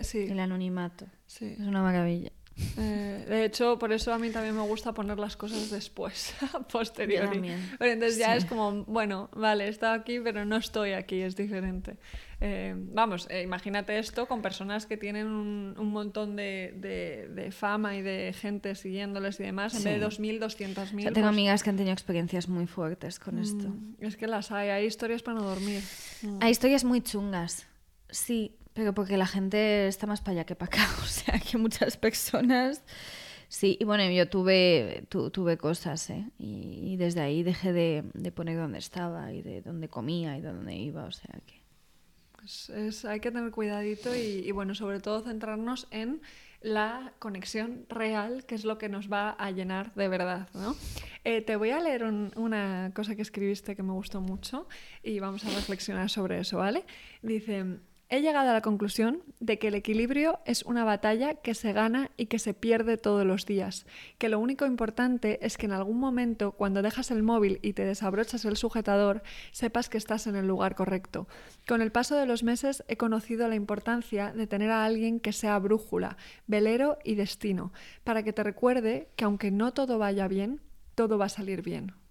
[0.00, 0.26] sí.
[0.28, 1.06] El anonimato.
[1.26, 1.54] Sí.
[1.58, 2.32] Es una maravilla.
[2.56, 6.34] Eh, de hecho, por eso a mí también me gusta poner las cosas después,
[6.72, 7.30] posterior.
[7.78, 11.34] Pero entonces ya es como, bueno, vale, he estado aquí, pero no estoy aquí, es
[11.34, 11.96] diferente.
[12.40, 18.32] Eh, vamos, eh, imagínate esto con personas que tienen un, montón de, fama y de
[18.38, 21.04] gente siguiéndoles y demás, en vez de 2.000, 200.000.
[21.04, 23.68] tengo pues amigas que han tenido experiencias muy fuertes con esto.
[23.68, 25.82] Mm, es que las hay, hay historias para no dormir.
[26.22, 26.38] Mm.
[26.40, 27.66] Hay historias muy chungas,
[28.10, 30.88] sí, pero porque la gente está más para allá que para acá.
[31.02, 32.82] O sea, que muchas personas.
[33.48, 36.28] Sí, y bueno, yo tuve, tuve cosas, ¿eh?
[36.38, 40.74] Y, desde ahí dejé de, poner dónde estaba y de dónde comía y de dónde
[40.74, 41.62] iba, o sea que...
[42.36, 46.20] Pues hay que tener cuidadito y, bueno, sobre todo centrarnos en
[46.60, 50.74] la conexión real, que es lo que nos va a llenar de verdad, ¿no?
[51.22, 54.66] Eh, te voy a leer una cosa que escribiste que me gustó mucho
[55.02, 56.84] y vamos a reflexionar sobre eso, ¿vale?
[57.22, 57.78] Dice...
[58.14, 62.12] He llegado a la conclusión de que el equilibrio es una batalla que se gana
[62.16, 63.86] y que se pierde todos los días,
[64.18, 67.84] que lo único importante es que en algún momento, cuando dejas el móvil y te
[67.84, 71.26] desabrochas el sujetador, sepas que estás en el lugar correcto.
[71.66, 75.32] Con el paso de los meses he conocido la importancia de tener a alguien que
[75.32, 77.72] sea brújula, velero y destino,
[78.04, 80.60] para que te recuerde que aunque no todo vaya bien,
[80.94, 82.03] todo va a salir bien.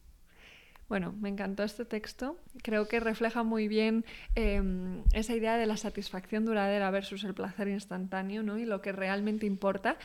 [0.93, 2.37] Bueno, me encantó este texto.
[2.61, 7.67] Creo que refleja muy bien em, esa idea de la satisfacción duradera versus el placer
[7.67, 8.59] instantáneo ¿no?
[8.59, 9.97] y lo que realmente importa.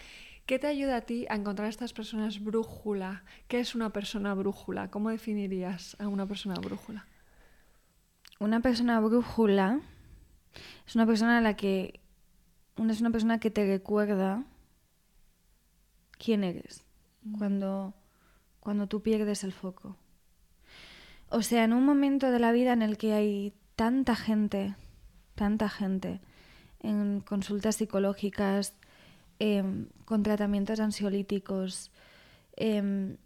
[0.46, 3.22] ¿Qué te ayuda a ti a encontrar a estas personas brújula?
[3.48, 4.90] ¿Qué es una persona brújula?
[4.90, 7.06] ¿Cómo definirías a una persona brújula?
[8.40, 9.82] Una persona brújula
[10.86, 12.00] es una persona a la que
[12.78, 14.42] es una persona que te recuerda
[16.12, 16.86] quién eres
[17.24, 17.36] mm.
[17.36, 17.92] cuando,
[18.60, 19.98] cuando tú pierdes el foco.
[21.30, 24.74] O sea, en un momento de la vida en el que hay tanta gente,
[25.34, 26.20] tanta gente
[26.80, 28.74] en consultas psicológicas,
[29.38, 31.90] em, con tratamientos ansiolíticos,
[32.56, 33.18] em,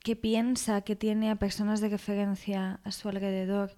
[0.00, 3.76] que piensa que tiene a personas de referencia a su alrededor,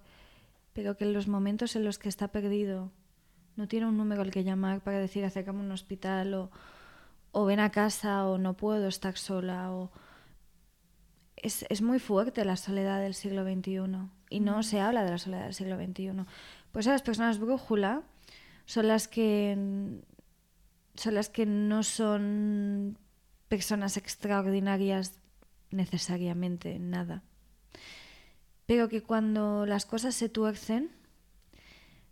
[0.73, 2.91] pero que en los momentos en los que está perdido
[3.55, 6.51] no tiene un número al que llamar para decir acércame a un hospital o,
[7.31, 9.91] o ven a casa o no puedo estar sola o
[11.43, 13.79] es, es, muy fuerte la soledad del siglo XXI
[14.29, 16.25] y no se habla de la soledad del siglo XXI.
[16.71, 18.01] Pues las personas brújula
[18.65, 20.01] son las que
[20.95, 22.97] son las que no son
[23.47, 25.19] personas extraordinarias
[25.71, 27.23] necesariamente nada.
[28.65, 30.91] Pero que cuando las cosas se tuercen,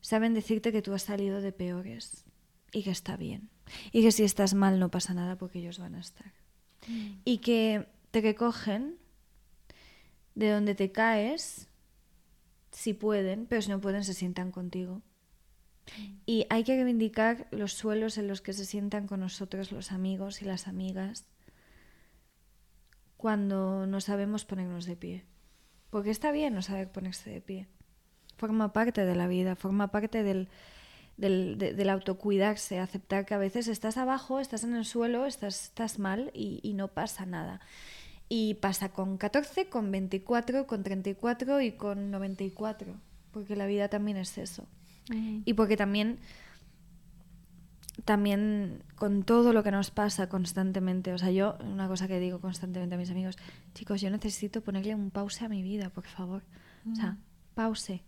[0.02, 2.26] saben decirte que tú has salido de peores
[2.72, 3.50] y que está bien.
[3.92, 6.34] Y que si estás mal no pasa nada porque ellos van a estar.
[6.88, 7.22] Mm.
[7.24, 8.98] Y que te recogen
[10.36, 11.70] de donde te caes,
[12.72, 15.02] si pueden, pero si no pueden se sientan contigo.
[15.98, 16.14] Mm.
[16.26, 20.42] Y hay que reivindicar los suelos en los que se sientan con nosotros los amigos
[20.42, 21.26] y las amigas
[23.18, 25.26] cuando no sabemos ponernos de pie.
[25.92, 27.68] Porque está bien no saber ponerse de pie.
[28.38, 30.50] Forma parte de la vida, forma parte del,
[31.18, 36.32] del, autocuidarse, aceptar que a veces estás abajo, estás en el suelo, estás, estás mal
[36.34, 37.62] y, no pasa nada.
[38.34, 42.96] Y pasa con 14, con 24, con 34 y con 94,
[43.34, 44.66] porque la vida también es eso.
[45.44, 46.18] Y porque también
[48.06, 52.40] también con todo lo que nos pasa constantemente, o sea, yo, una cosa que digo
[52.40, 53.38] constantemente a mis amigos,
[53.74, 56.42] chicos, yo necesito ponerle un pause a mi vida, por favor.
[56.90, 57.18] O sea,
[57.54, 58.02] pause,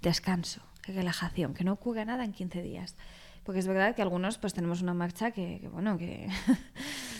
[0.00, 2.96] descanso, relajación, que no ocurra nada en 15 días.
[3.44, 6.26] Porque es verdad que algunos pues tenemos una marcha que, bueno, que...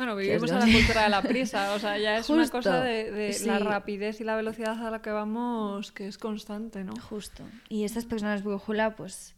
[0.00, 3.36] Bueno, vivimos en la cultura de la prisa, o sea, ya es una cosa de,
[3.44, 6.94] la rapidez y la velocidad a la que vamos que es constante, ¿no?
[6.96, 7.44] Justo.
[7.68, 9.34] Y estas personas brújula, pues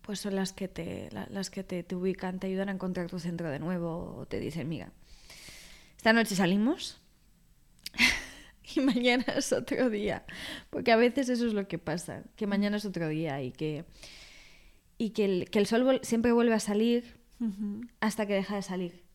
[0.00, 3.50] pues son las que te, las que te, ubican, te ayudan a encontrar tu centro
[3.50, 4.90] de nuevo, o te dicen, mira,
[5.98, 7.02] esta noche salimos
[8.74, 10.24] y mañana es otro día.
[10.70, 13.84] Porque a veces eso es lo que pasa, que mañana es otro día y que,
[14.96, 17.18] y que, el, que el sol siempre vuelve a salir
[18.00, 19.05] hasta que deja de salir.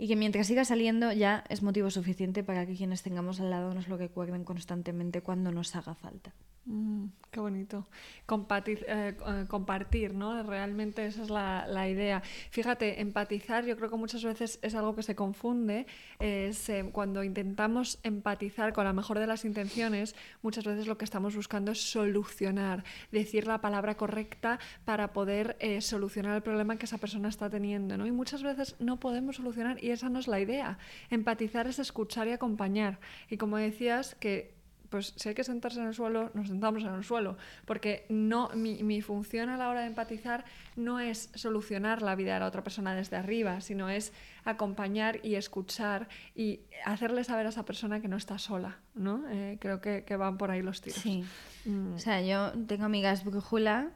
[0.00, 3.74] Y que mientras siga saliendo ya es motivo suficiente para que quienes tengamos al lado
[3.74, 6.32] nos lo recuerden constantemente cuando nos haga falta.
[6.66, 7.88] Mm, qué bonito.
[8.26, 10.42] Compartir, eh, eh, compartir, ¿no?
[10.42, 12.22] Realmente esa es la, idea.
[12.50, 15.86] Fíjate, empatizar yo creo que muchas veces es algo que se confunde.
[16.20, 16.52] Eh,
[16.92, 21.72] cuando intentamos empatizar con la mejor de las intenciones, muchas veces lo que estamos buscando
[21.72, 27.48] es solucionar, decir la palabra correcta para poder solucionar el problema que esa persona está
[27.50, 28.06] teniendo, ¿no?
[28.06, 30.78] Y muchas veces no podemos solucionar y esa no es la idea.
[31.10, 33.00] Empatizar es escuchar y acompañar.
[33.28, 34.59] Y como decías, que
[34.90, 38.50] pues si hay que sentarse en el suelo, nos sentamos en el suelo, porque no,
[38.54, 40.44] mi, mi, función a la hora de empatizar
[40.76, 44.12] no es solucionar la vida de la otra persona desde arriba, sino es
[44.44, 49.24] acompañar y escuchar y hacerle saber a esa persona que no está sola, ¿no?
[49.30, 51.00] Eh, creo que, que, van por ahí los tiros.
[51.00, 51.24] Sí.
[51.64, 51.94] Mm.
[51.94, 53.92] O sea, yo tengo amigas brújula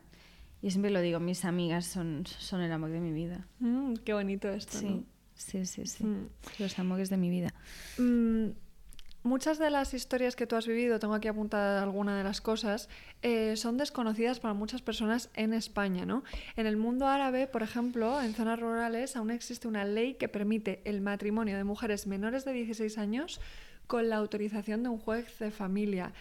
[0.62, 3.46] y siempre lo digo, mis amigas son, son el amor de mi vida.
[3.58, 4.86] Mm, qué bonito esto, sí.
[4.86, 5.04] ¿no?
[5.34, 6.04] Sí, sí, sí.
[6.04, 6.28] Mm.
[6.58, 7.52] Los amores de mi vida.
[9.26, 12.90] Muchas de las historias que tú has vivido, tengo aquí apuntada alguna de las cosas,
[13.22, 16.04] eh, son desconocidas para muchas personas en España.
[16.04, 16.24] ¿no?
[16.56, 20.82] En el mundo árabe, por ejemplo, en zonas rurales aún existe una ley que permite
[20.84, 23.40] el matrimonio de mujeres menores de 16 años
[23.86, 26.12] con la autorización de un juez de familia.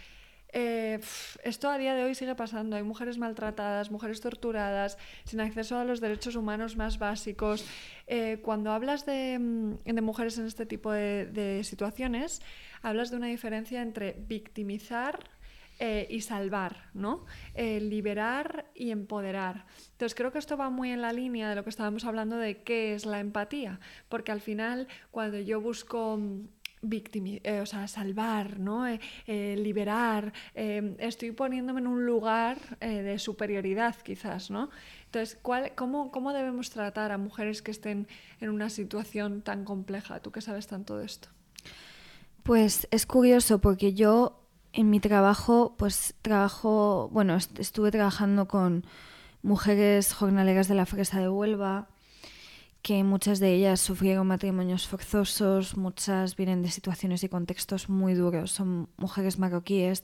[0.55, 0.99] Eh,
[1.43, 2.75] esto a día de hoy sigue pasando.
[2.75, 7.65] Hay mujeres maltratadas, mujeres torturadas, sin acceso a los derechos humanos más básicos.
[8.05, 12.41] Eh, cuando hablas de, mm, mujeres en este tipo de situaciones,
[12.83, 15.19] hablas de una diferencia entre victimizar
[15.79, 17.25] eh, y salvar, ¿no?
[17.55, 19.65] Liberar y empoderar.
[19.93, 22.61] Entonces creo que esto va muy en la línea de lo que estábamos hablando de
[22.61, 26.47] qué es la empatía, porque al final cuando yo busco mm,
[26.89, 28.85] eh, o sea, salvar, ¿no?
[29.27, 34.69] liberar, estoy poniéndome en un lugar de superioridad quizás, ¿no?
[35.05, 38.07] Entonces, ¿cuál, cómo, ¿cómo debemos tratar a mujeres que estén
[38.41, 40.19] en una situación tan compleja?
[40.19, 41.29] Tú que sabes tanto de esto.
[42.43, 44.43] Pues es curioso porque yo
[44.73, 48.85] en mi trabajo, pues trabajo, bueno, estuve trabajando con
[49.43, 51.87] mujeres jornaleras de la Fresa de Huelva,
[52.83, 58.51] que muchas de ellas sufrieron matrimonios forzosos, muchas vienen de situaciones y contextos muy duros.
[58.51, 60.03] Son mujeres marroquíes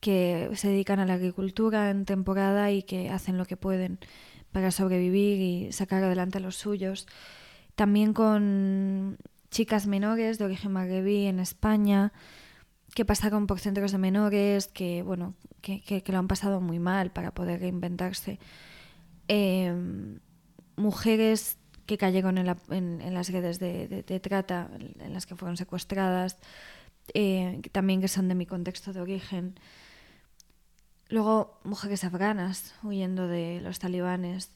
[0.00, 3.98] que se dedican a la agricultura en temporada y que hacen lo que pueden
[4.52, 7.06] para sobrevivir y sacar adelante a los suyos.
[7.74, 9.18] También con
[9.50, 12.14] chicas menores de origen magrebí en España
[12.94, 17.32] que pasaron por centros de menores, que bueno, que, lo han pasado muy mal para
[17.32, 18.38] poder reinventarse.
[19.28, 20.20] Em,
[20.76, 21.57] mujeres
[21.88, 24.68] que cayeron en, las redes de, trata,
[25.00, 26.36] en las que fueron secuestradas,
[27.14, 29.58] eh, también que son de mi contexto de origen.
[31.08, 34.52] Luego, mujeres afganas huyendo de los talibanes.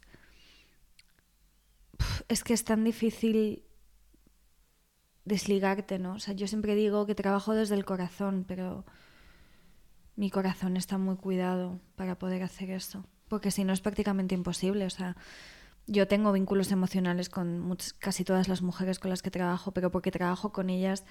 [2.29, 3.63] Es que es tan difícil
[5.25, 6.17] desligarte, ¿no?
[6.17, 8.85] O sea, yo siempre digo que trabajo desde el corazón, pero
[10.17, 14.85] mi corazón está muy cuidado para poder hacer eso, porque si no es prácticamente imposible,
[14.85, 15.17] o sea,
[15.87, 20.11] yo tengo vínculos emocionales con casi todas las mujeres con las que trabajo, pero porque
[20.11, 21.05] trabajo con ellas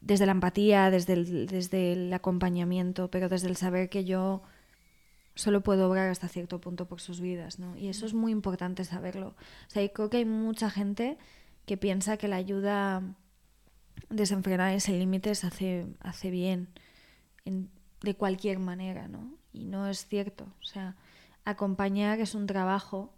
[0.00, 4.42] desde la empatía, desde el, desde el acompañamiento, pero desde el saber que yo
[5.34, 7.76] solo puedo obrar hasta cierto punto por sus vidas, ¿no?
[7.76, 9.28] Y eso es muy importante saberlo.
[9.28, 11.18] O sea, creo que hay mucha gente
[11.66, 13.02] que piensa que la ayuda
[14.08, 16.68] desenfrenada ese límite se hace, hace bien
[18.02, 19.34] de cualquier manera, ¿no?
[19.52, 20.44] Y no es cierto.
[20.60, 20.96] O sea,
[21.44, 23.14] acompañar es un trabajo,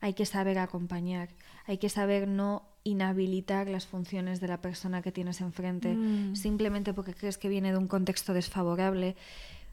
[0.00, 1.28] hay que saber acompañar,
[1.66, 6.36] hay que saber no inhabilitar las funciones de la persona que tienes enfrente mm.
[6.36, 9.16] simplemente porque crees que viene de un contexto desfavorable.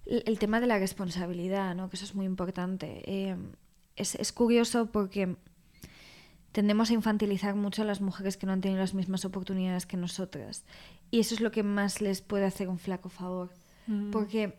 [0.06, 1.90] El, tema de la responsabilidad, ¿no?
[1.90, 3.02] que eso es muy importante.
[3.06, 3.36] Eh,
[3.96, 5.36] es, es, curioso porque
[6.54, 9.98] tendemos a infantilizar mucho a las mujeres que no han tenido las mismas oportunidades que
[9.98, 10.64] nosotras.
[11.12, 13.50] Y eso es lo que más les puede hacer un flaco favor.
[13.88, 14.12] Mm.
[14.12, 14.58] Porque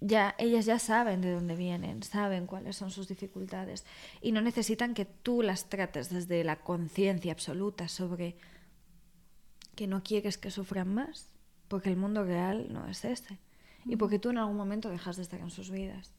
[0.00, 3.84] ya ellas ya saben de dónde vienen, saben cuáles son sus dificultades
[4.20, 8.36] y no necesitan que tú las trates desde la conciencia absoluta sobre
[9.74, 11.28] que no quieres que sufran más,
[11.68, 13.38] porque el mundo real no es ese
[13.84, 16.12] y porque tú en algún momento dejas de estar en sus vidas.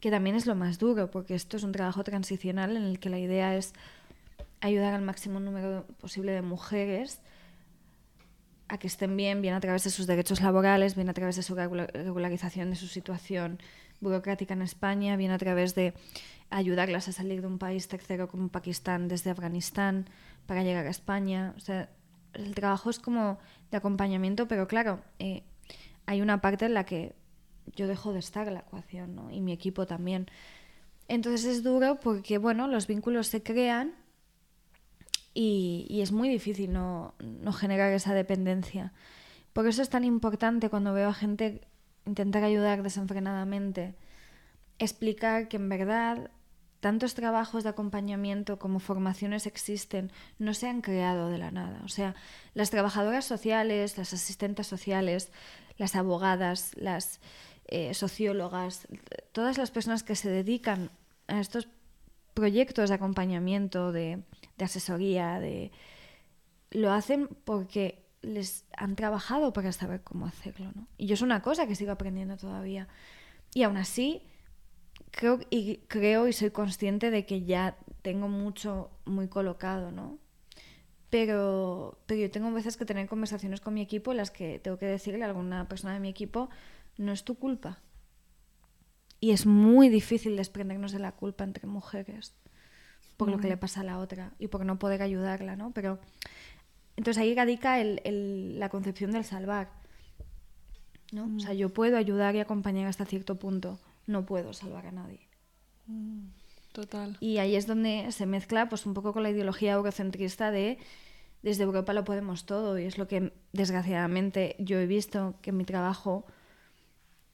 [0.00, 3.08] Que también es lo más duro, porque esto es un trabajo transicional en el que
[3.08, 3.72] la idea es
[4.60, 7.20] ayudar al máximo número posible de mujeres
[8.68, 11.42] a que estén bien, bien a través de sus derechos laborales, bien a través de
[11.42, 13.58] su regularización de su situación
[14.00, 15.94] burocrática en España, bien a través de
[16.50, 20.06] ayudarlas a salir de un país tercero como Pakistán desde Afganistán
[20.46, 21.54] para llegar a España.
[21.56, 21.88] O sea,
[22.32, 23.38] el trabajo es como
[23.70, 25.42] de acompañamiento, pero claro, eh,
[26.06, 27.14] hay una parte en la que
[27.76, 29.30] yo dejo de estar en la ecuación, ¿no?
[29.30, 30.26] Y mi equipo también.
[31.08, 33.94] Entonces es duro porque, bueno, los vínculos se crean
[35.34, 37.14] y, es muy difícil no,
[37.52, 38.92] generar esa dependencia.
[39.52, 41.60] Por eso es tan importante cuando veo a gente
[42.06, 43.94] intentar ayudar desenfrenadamente,
[44.78, 46.30] explicar que en verdad
[46.80, 51.80] tantos trabajos de acompañamiento como formaciones existen, no se han creado de la nada.
[51.84, 52.14] O sea,
[52.52, 55.32] las trabajadoras sociales, las asistentes sociales,
[55.78, 57.20] las abogadas, las
[57.66, 58.86] eh, sociólogas,
[59.32, 60.90] todas las personas que se dedican
[61.26, 61.68] a estos
[62.34, 64.22] proyectos de acompañamiento, de,
[64.56, 65.72] de asesoría, de
[66.70, 70.88] lo hacen porque les han trabajado para saber cómo hacerlo, ¿no?
[70.96, 72.88] Y yo es una cosa que sigo aprendiendo todavía.
[73.54, 74.22] Y aún así,
[75.10, 80.18] creo y, creo y soy consciente de que ya tengo mucho muy colocado, ¿no?
[81.10, 84.78] Pero, pero yo tengo veces que tener conversaciones con mi equipo en las que tengo
[84.78, 86.50] que decirle a alguna persona de mi equipo,
[86.96, 87.78] no es tu culpa.
[89.20, 92.34] Y es muy difícil desprendernos de la culpa entre mujeres
[93.16, 95.70] por lo que le pasa a la otra y por no poder ayudarla, ¿no?
[95.72, 95.98] Pero
[96.96, 99.70] entonces ahí radica el, la concepción del salvar,
[101.12, 101.30] ¿no?
[101.36, 105.20] O sea, yo puedo ayudar y acompañar hasta cierto punto, no puedo salvar a nadie.
[106.72, 107.16] Total.
[107.20, 110.78] Y ahí es donde se mezcla pues un poco con la ideología eurocentrista de
[111.44, 115.58] desde Europa lo podemos todo y es lo que desgraciadamente yo he visto que en
[115.58, 116.24] mi trabajo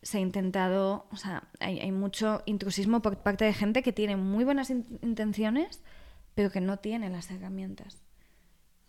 [0.03, 4.45] se ha intentado, o sea, hay, mucho intrusismo por parte de gente que tiene muy
[4.45, 5.83] buenas intenciones,
[6.35, 8.03] pero que no tiene las herramientas.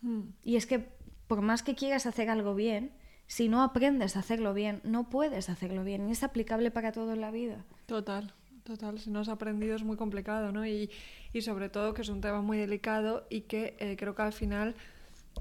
[0.00, 0.30] Hmm.
[0.42, 0.88] Y es que
[1.26, 2.92] por más que quieras hacer algo bien,
[3.26, 6.08] si no aprendes a hacerlo bien, no puedes hacerlo bien.
[6.08, 7.64] Y es aplicable para todo en la vida.
[7.86, 8.34] Total,
[8.64, 8.98] total.
[8.98, 10.66] Si no has aprendido es muy complicado, ¿no?
[10.66, 10.90] Y,
[11.32, 14.32] y sobre todo que es un tema muy delicado y que eh, creo que al
[14.32, 14.74] final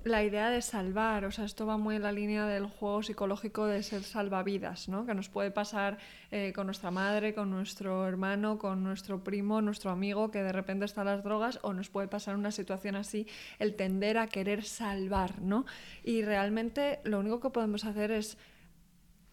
[0.03, 3.67] la idea de salvar, o sea, esto va muy en la línea del juego psicológico
[3.67, 5.05] de ser salvavidas, ¿no?
[5.05, 5.97] Que nos puede pasar
[6.31, 10.85] eh, con nuestra madre, con nuestro hermano, con nuestro primo, nuestro amigo, que de repente
[10.85, 13.27] está las drogas, o nos puede pasar una situación así,
[13.59, 15.65] el tender a querer salvar, ¿no?
[16.03, 18.37] Y realmente lo único que podemos hacer es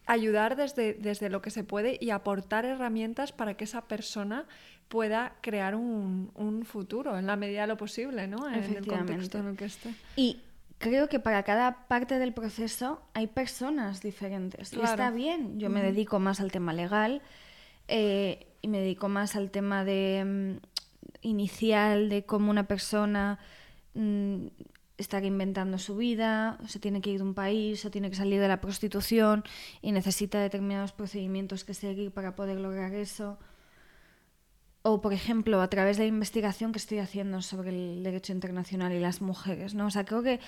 [0.04, 4.46] ayudar desde, desde lo que se puede y aportar herramientas para que esa persona
[4.88, 8.48] pueda crear un, un futuro en la medida de lo posible, ¿no?
[8.50, 9.94] En el contexto en el que esté.
[10.16, 10.40] Y
[10.78, 14.72] creo que para cada parte del proceso hay personas diferentes.
[14.72, 15.58] Y está bien.
[15.58, 17.22] Yo me dedico más al tema legal
[17.88, 20.66] eh, y me dedico más al tema de mm,
[21.22, 23.38] inicial de cómo una persona
[23.94, 24.46] mm,
[24.98, 28.16] está inventando su vida, o se tiene que ir de un país, o tiene que
[28.16, 29.44] salir de la prostitución
[29.80, 33.38] y necesita determinados procedimientos que seguir para poder lograr eso.
[34.82, 38.92] O, por ejemplo, a través de la investigación que estoy haciendo sobre el derecho internacional
[38.92, 39.86] y las mujeres, ¿no?
[39.86, 40.40] O sea, creo que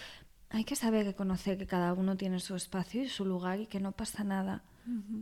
[0.50, 3.80] hay que saber reconocer que cada uno tiene su espacio y su lugar y que
[3.80, 4.62] no pasa nada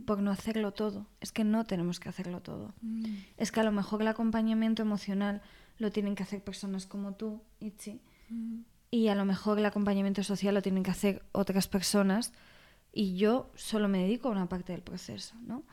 [0.05, 1.05] por no hacerlo todo.
[1.21, 2.73] Es que no tenemos que hacerlo todo.
[2.81, 3.03] Mm.
[3.37, 5.41] Es que a lo mejor el acompañamiento emocional
[5.77, 8.61] lo tienen que hacer personas como tú, Itzi, Mm.
[8.91, 12.31] y a lo mejor el acompañamiento social lo tienen que hacer otras personas
[12.93, 15.63] y yo solo me dedico a una parte del proceso, ¿no?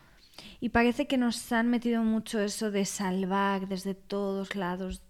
[0.60, 5.02] Y parece que nos han metido mucho eso de salvar desde todos lados,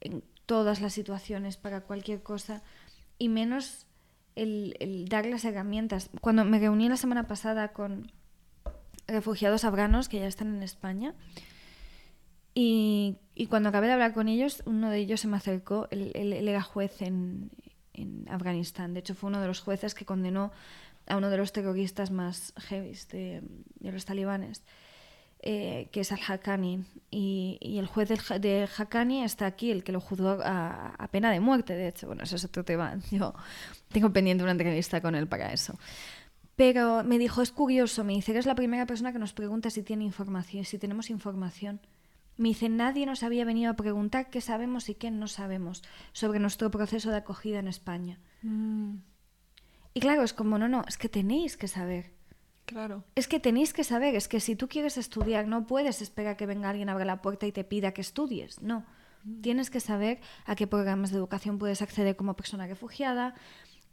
[0.00, 2.62] en todas las situaciones, para cualquier cosa,
[3.18, 3.86] y menos
[4.34, 6.10] el, el dar las herramientas.
[6.20, 8.12] Cuando me reuní la semana pasada con
[9.06, 11.14] refugiados afganos que ya están en España,
[12.58, 16.10] y, y cuando acabé de hablar con ellos, uno de ellos se me acercó, él,
[16.14, 17.50] era juez en,
[17.92, 20.52] en Afganistán, de hecho fue uno de los jueces que condenó
[21.06, 23.42] a uno de los terroristas más heavy de,
[23.80, 24.62] de los talibanes,
[25.40, 26.84] eh, que es al-Haqqani.
[27.10, 31.40] Y, el juez Ja- de Haqqani está aquí, el que lo juzgó a, pena de
[31.40, 32.06] muerte, de hecho.
[32.08, 32.98] Bueno, eso es otro tema.
[33.10, 33.34] Yo
[33.90, 35.78] tengo pendiente una entrevista con él para eso.
[36.56, 39.82] Pero me dijo, es curioso, me dice, eres la primera persona que nos pregunta si
[39.82, 41.80] tiene información, si tenemos información.
[42.38, 45.82] Me dice, nadie nos había venido a preguntar qué sabemos y qué no sabemos
[46.12, 48.18] sobre nuestro proceso de acogida en España.
[48.42, 48.96] Mm.
[49.96, 52.10] Y claro, es como, no, no, es que tenéis que saber.
[52.66, 53.02] Claro.
[53.14, 56.44] Es que tenéis que saber, es que si tú quieres estudiar, no puedes esperar que
[56.44, 58.60] venga alguien, abra la puerta y te pida que estudies.
[58.60, 58.84] No.
[59.40, 63.36] Tienes que saber a qué programas de educación puedes acceder como persona refugiada,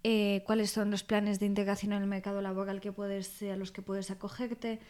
[0.03, 3.55] eh, cuáles son los planes de integración en el mercado laboral que puedes, eh, a
[3.55, 4.81] los que puedes acogerte.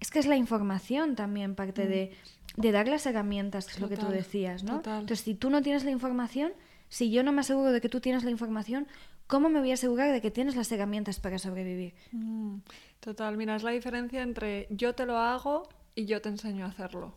[0.00, 2.12] Es que es la información también parte de,
[2.56, 4.78] de dar las herramientas, que es lo que tú decías, ¿no?
[4.78, 5.02] total.
[5.02, 6.54] Entonces, si tú no tienes la información,
[6.88, 8.88] si yo no me aseguro de que tú tienes la información,
[9.26, 11.94] ¿cómo me voy a asegurar de que tienes las herramientas para sobrevivir?
[12.12, 12.58] Mm,
[13.00, 16.68] Total, mira, es la diferencia entre yo te lo hago y yo te enseño a
[16.68, 17.14] hacerlo.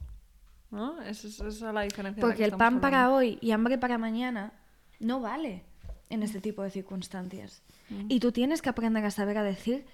[0.70, 1.02] ¿No?
[1.02, 2.22] Esa es, esa es la diferencia.
[2.22, 4.52] la Porque que el pan para hoy y hambre para mañana
[5.00, 5.64] no vale
[6.10, 7.62] en este tipo de circunstancias.
[8.10, 9.86] Y tú tienes que aprender a saber a decir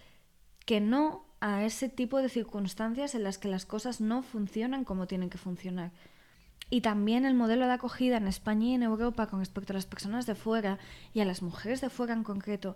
[0.65, 5.05] que no a ese tipo de circunstancias en las que las cosas no funcionan como
[5.05, 5.91] tienen que funcionar.
[6.73, 9.85] Y también el modelo de acogida en España y en Europa con respecto a las
[9.85, 10.79] personas de fuera
[11.13, 12.75] y a las mujeres de fuera en concreto,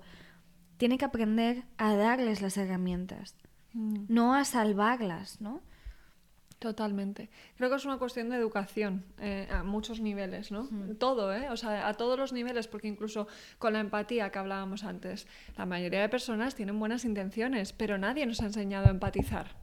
[0.77, 3.35] tiene que aprender a darles las herramientas,
[3.73, 4.05] Mm.
[4.07, 5.61] no a salvarlas, ¿no?
[6.59, 7.31] Totalmente.
[7.55, 10.69] Creo que es una cuestión de educación eh, a muchos niveles, ¿no?
[10.99, 11.49] Todo, ¿eh?
[11.49, 13.27] O sea, a todos los niveles, porque incluso
[13.57, 15.25] con la empatía que hablábamos antes,
[15.57, 19.55] la mayoría de personas tienen buenas intenciones, pero nadie nos ha enseñado a empatizar.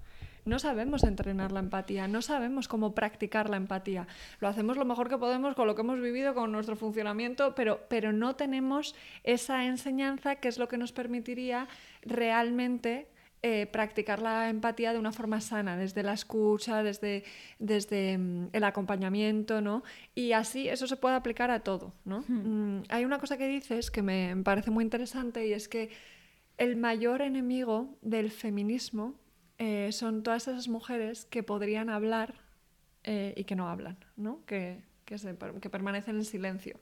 [0.45, 4.07] No sabemos entrenar la empatía, no sabemos cómo practicar la empatía.
[4.41, 7.81] Lo hacemos lo mejor que podemos con lo que hemos vivido, con nuestro funcionamiento, pero,
[7.89, 11.69] pero no tenemos esa enseñanza que es lo que nos permitiría
[12.03, 13.09] realmente
[13.47, 17.25] eh, practicar la empatía de una forma sana, desde la escucha, desde,
[17.59, 19.83] desde mm, el acompañamiento, ¿no?
[20.15, 22.25] Y así eso se puede aplicar a todo, ¿no?
[22.27, 25.91] Mm, hay una cosa que dices que me, me parece muy interesante y es que
[26.57, 29.15] el mayor enemigo del feminismo
[29.67, 32.35] eh, son todas esas mujeres que podrían hablar
[33.03, 34.45] eh, y que no hablan, ¿no?
[34.45, 36.79] Que, que, se que permanecen en silencio.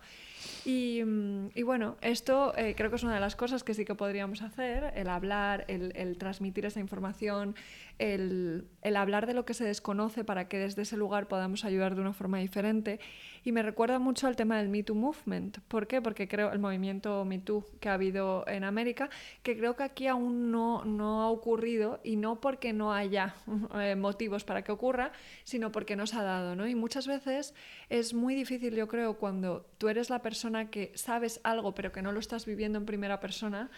[0.65, 3.85] Y, mm, y bueno, esto eh, creo que es una de las cosas que sí
[3.85, 7.55] que podríamos hacer, el hablar, el, transmitir esa información,
[7.99, 11.95] el, el hablar de lo que se desconoce para que desde ese lugar podamos ayudar
[11.95, 13.01] de una forma diferente.
[13.45, 15.59] Y me recuerda mucho al tema del Me Too Movement.
[15.69, 16.01] ¿Por qué?
[16.01, 19.11] Porque creo el movimiento Me Too que ha habido en América,
[19.43, 23.35] que creo que aquí aún no, no ha ocurrido y no porque no haya
[23.75, 25.13] eh, motivos para que ocurra,
[25.45, 26.67] sino porque no se ha dado, ¿no?
[26.67, 27.55] Y muchas veces
[27.89, 30.32] es muy difícil, yo creo, cuando tú eres la persona
[30.71, 33.71] que sabes algo pero que no lo estás viviendo en primera persona,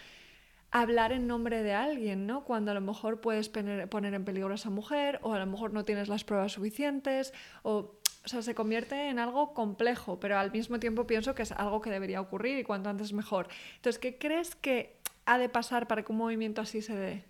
[0.71, 2.43] hablar en nombre de alguien, ¿no?
[2.43, 5.45] Cuando a lo mejor puedes poner, poner en peligro a esa mujer o a lo
[5.45, 7.33] mejor no tienes las pruebas suficientes
[7.63, 7.99] o...
[8.23, 11.79] O sea, se convierte en algo complejo, pero al mismo tiempo pienso que es algo
[11.79, 13.47] que debería ocurrir y cuanto antes mejor.
[13.75, 14.97] Entonces, ¿qué crees que
[15.27, 17.23] ha de pasar para que un movimiento así se dé?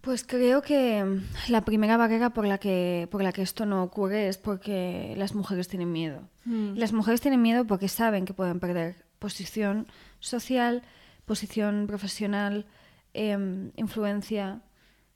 [0.00, 4.28] Pues creo que la primera barrera por la que, por la que esto no ocurre
[4.28, 6.28] es porque las mujeres tienen miedo.
[6.44, 9.86] Las mujeres tienen miedo porque saben que pueden perder posición
[10.20, 10.82] social,
[11.26, 12.66] posición profesional,
[13.12, 14.62] em, influencia,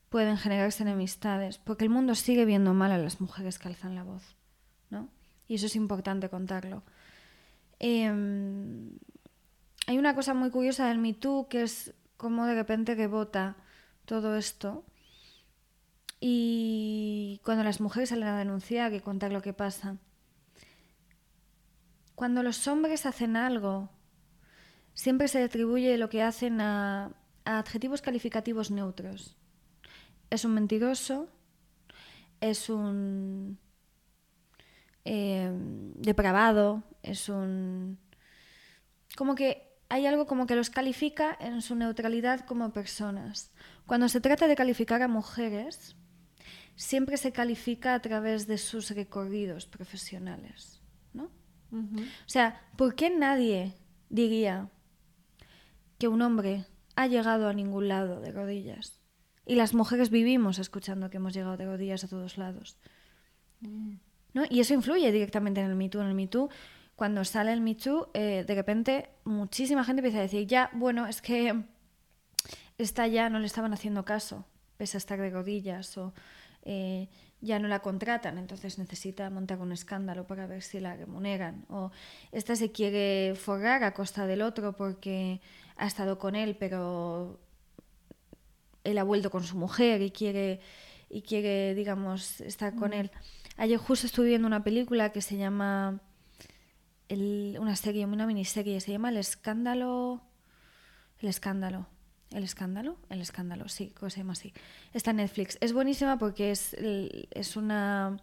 [0.09, 4.03] pueden generarse enemistades, porque el mundo sigue viendo mal a las mujeres que alzan la
[4.03, 4.35] voz,
[4.91, 5.09] ¿no?
[5.47, 6.83] Y eso es importante contarlo.
[7.79, 8.91] Em,
[9.87, 13.55] hay una cosa muy curiosa del Me Too que es como de repente rebota
[14.05, 14.85] todo esto
[16.19, 19.97] y cuando las mujeres salen a denunciar y contar lo que pasa.
[22.15, 23.89] Cuando los hombres hacen algo,
[24.93, 27.11] siempre se atribuye lo que hacen a,
[27.43, 29.35] a adjetivos calificativos neutros.
[30.29, 31.27] Es un mentiroso,
[32.39, 33.59] es un
[35.05, 35.51] eh,
[35.95, 37.99] depravado, es un...
[39.17, 43.51] Como que hay algo como que los califica en su neutralidad como personas.
[43.85, 45.95] Cuando se trata de calificar a mujeres,
[46.75, 50.81] siempre se califica a través de sus recorridos profesionales,
[51.13, 51.29] ¿no?
[51.71, 53.73] O sea, ¿por qué nadie
[54.09, 54.69] diría
[55.97, 56.65] que un hombre
[56.95, 58.99] ha llegado a ningún lado de rodillas?
[59.45, 62.77] Y las mujeres vivimos escuchando que hemos llegado de rodillas a todos lados.
[64.33, 64.43] ¿No?
[64.49, 66.29] Y eso influye directamente en el Me En el Me
[66.95, 67.75] cuando sale el Me
[68.13, 71.63] eh, de repente muchísima gente empieza a decir, ya, bueno, es que
[72.77, 74.45] esta ya no le estaban haciendo caso,
[74.77, 76.13] pese a estar de rodillas, o
[76.63, 77.09] eh,
[77.41, 81.91] ya no la contratan, entonces necesita montar un escándalo para ver si la remuneran, o
[82.31, 85.41] esta se quiere forrar a costa del otro porque
[85.75, 87.39] ha estado con él, pero
[88.83, 90.61] él ha vuelto con su mujer y quiere,
[91.09, 92.93] y quiere digamos, estar con mm.
[92.93, 93.11] él.
[93.57, 96.01] Ayer justo estuve viendo una película que se llama,
[97.21, 100.21] una serie, una miniserie, se llama El Escándalo,
[101.19, 101.87] El Escándalo,
[102.33, 104.53] el escándalo, el escándalo, sí, cosa se llama así.
[104.91, 105.57] Está en Netflix.
[105.61, 108.17] Es buenísima porque es, es una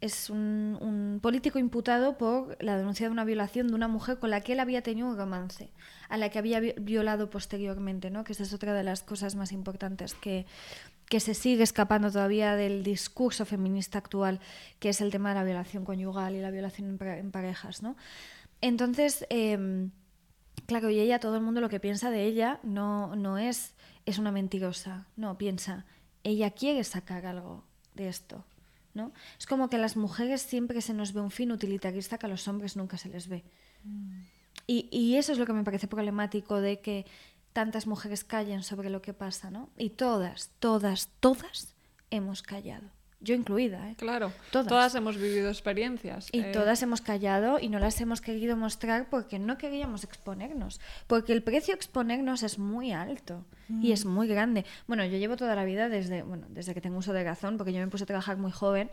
[0.00, 4.30] es un, un, político imputado por la denuncia de una violación de una mujer con
[4.30, 5.70] la que él había tenido un romance,
[6.08, 8.22] a la que había violado posteriormente, ¿no?
[8.22, 10.46] Que esa es otra de las cosas más importantes que,
[11.08, 14.40] que se sigue escapando todavía del discurso feminista actual,
[14.78, 17.96] que es el tema de la violación conyugal y la violación en, parejas, ¿no?
[18.60, 19.88] Entonces, eh,
[20.66, 24.18] Claro, y ella, todo el mundo lo que piensa de ella no, no es, es
[24.18, 25.86] una mentirosa, no, piensa,
[26.24, 28.44] ella quiere sacar algo de esto,
[28.92, 29.12] ¿no?
[29.38, 32.28] Es como que a las mujeres siempre se nos ve un fin utilitarista que a
[32.28, 33.44] los hombres nunca se les ve.
[33.82, 34.20] Mm.
[34.66, 37.06] Y, y, eso es lo que me parece problemático de que
[37.58, 39.68] tantas mujeres callen sobre lo que pasa, ¿no?
[39.76, 41.74] Y todas, todas, todas
[42.08, 42.88] hemos callado
[43.20, 43.90] yo incluida.
[43.90, 43.96] ¿eh?
[43.98, 44.94] Claro, todas.
[44.94, 46.28] hemos vivido experiencias.
[46.30, 46.52] Y eh.
[46.52, 50.80] todas hemos callado y no las hemos querido mostrar porque no queríamos exponernos.
[51.08, 53.44] Porque el precio exponernos es muy alto
[53.82, 54.08] y es mm.
[54.08, 54.64] muy grande.
[54.86, 57.72] Bueno, yo llevo toda la vida desde, bueno, desde que tengo uso de razón, porque
[57.72, 58.88] yo me puse a trabajar muy joven,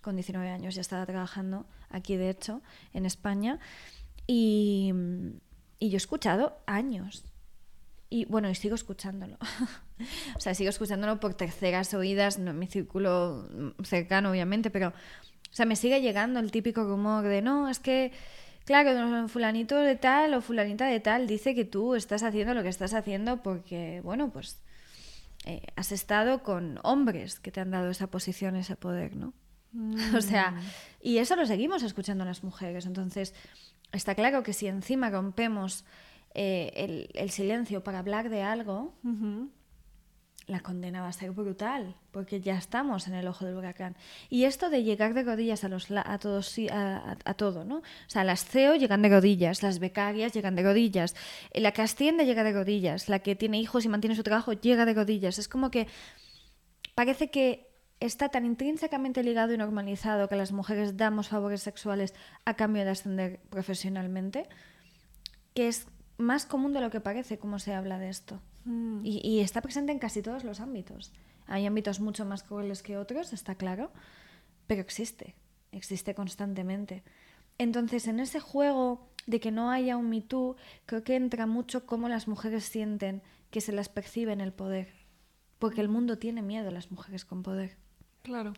[0.00, 2.62] con 19 años ya estaba trabajando aquí, de hecho,
[2.94, 3.58] en España.
[4.26, 4.90] Y,
[5.78, 7.26] y yo he escuchado años
[8.08, 9.36] y bueno, y sigo escuchándolo.
[10.36, 13.48] o sea, sigo escuchándolo por terceras oídas, no en mi círculo
[13.82, 18.12] cercano, obviamente, pero, o sea, me sigue llegando el típico rumor de, no, es que,
[18.64, 22.68] claro, fulanito de tal o fulanita de tal dice que tú estás haciendo lo que
[22.68, 24.60] estás haciendo porque, bueno, pues
[25.44, 29.32] eh, has estado con hombres que te han dado esa posición, ese poder, ¿no?
[30.16, 30.60] o sea, mm.
[31.02, 32.86] y eso lo seguimos escuchando las mujeres.
[32.86, 33.34] Entonces,
[33.92, 35.84] está claro que si encima rompemos
[36.38, 38.92] eh, el, silencio para hablar de algo,
[40.46, 43.96] la condena va a ser brutal, porque ya estamos en el ojo del huracán.
[44.28, 47.78] Y esto de llegar de rodillas a, los, a, todos, a, a, todo, ¿no?
[47.78, 51.16] O sea, las CEO llegan de rodillas, las becarias llegan de rodillas,
[51.52, 54.52] eh, la que asciende llega de rodillas, la que tiene hijos y mantiene su trabajo
[54.52, 55.38] llega de rodillas.
[55.38, 55.86] Es como que
[56.94, 57.66] parece que
[57.98, 62.12] está tan intrínsecamente ligado y normalizado que las mujeres damos favores sexuales
[62.44, 64.46] a cambio de ascender profesionalmente,
[65.54, 65.86] que es
[66.18, 68.40] más común de lo que parece cómo se habla de esto.
[68.64, 69.00] Mm.
[69.04, 71.12] Y, está presente en casi todos los ámbitos.
[71.46, 73.92] Hay ámbitos mucho más crueles que otros, está claro,
[74.66, 75.34] pero existe,
[75.72, 77.04] existe constantemente.
[77.58, 80.22] Entonces, en ese juego de que no haya un Me
[80.86, 84.88] creo que entra mucho cómo las mujeres sienten que se las percibe en el poder.
[85.58, 87.76] Porque el mundo tiene miedo a las mujeres con poder.
[88.22, 88.54] Claro,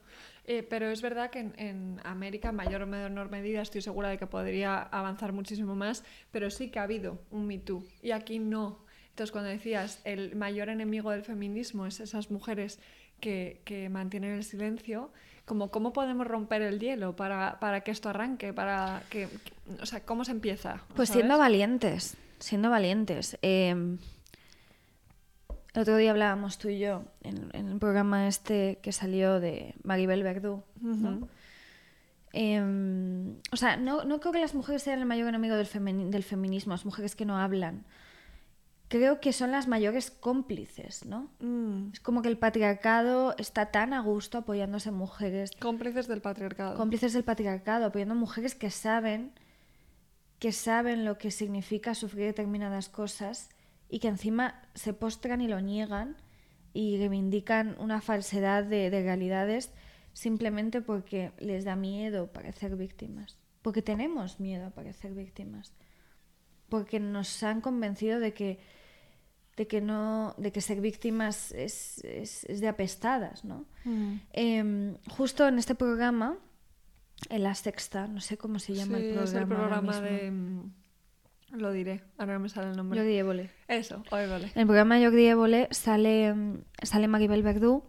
[0.48, 4.16] eh, pero es verdad que en, América, en mayor o menor medida, estoy segura de
[4.16, 8.38] que podría avanzar muchísimo más, pero sí que ha habido un Me Too y aquí
[8.38, 8.78] no.
[9.10, 12.78] Entonces, cuando decías el mayor enemigo del feminismo es esas mujeres
[13.20, 15.12] que, que mantienen el silencio,
[15.44, 19.28] como cómo podemos romper el hielo para, para que esto arranque, para que,
[19.82, 20.82] o sea, ¿cómo se empieza?
[20.96, 23.36] Pues siendo valientes, siendo valientes.
[23.42, 23.98] Eh
[25.78, 29.76] el otro día hablábamos tú y yo en, en el programa este que salió de
[29.84, 30.64] Maribel Verdú.
[32.32, 36.22] Em, o sea, no, no, creo que las mujeres sean el mayor enemigo del, del
[36.24, 37.84] feminismo, las mujeres que no hablan.
[38.88, 41.30] Creo que son las mayores cómplices, ¿no?
[41.38, 41.92] Mm.
[41.92, 45.52] Es como que el patriarcado está tan a gusto apoyándose en mujeres.
[45.60, 46.76] Cómplices del patriarcado.
[46.76, 49.30] Cómplices del patriarcado, apoyando a mujeres que saben,
[50.40, 53.50] que saben lo que significa sufrir determinadas cosas
[53.88, 56.16] y que encima se postran y lo niegan
[56.72, 59.70] y reivindican una falsedad de, realidades
[60.12, 63.38] simplemente porque les da miedo parecer víctimas.
[63.62, 65.72] Porque tenemos miedo a parecer víctimas.
[66.68, 68.58] Porque nos han convencido de que
[69.56, 74.20] de que no de que ser víctimas es, es, es de apestadas no Mm.
[74.32, 76.36] Em, justo en este programa
[77.30, 80.32] en la sexta no sé cómo se llama Sí, el programa, es el programa de...
[81.50, 83.00] Lo diré, ahora no me sale el nombre.
[83.00, 83.50] Jordi Évole.
[83.68, 84.50] Eso, hoy vale.
[84.54, 87.84] En el programa de Jordi Évole sale, mm, sale Maribel Verdú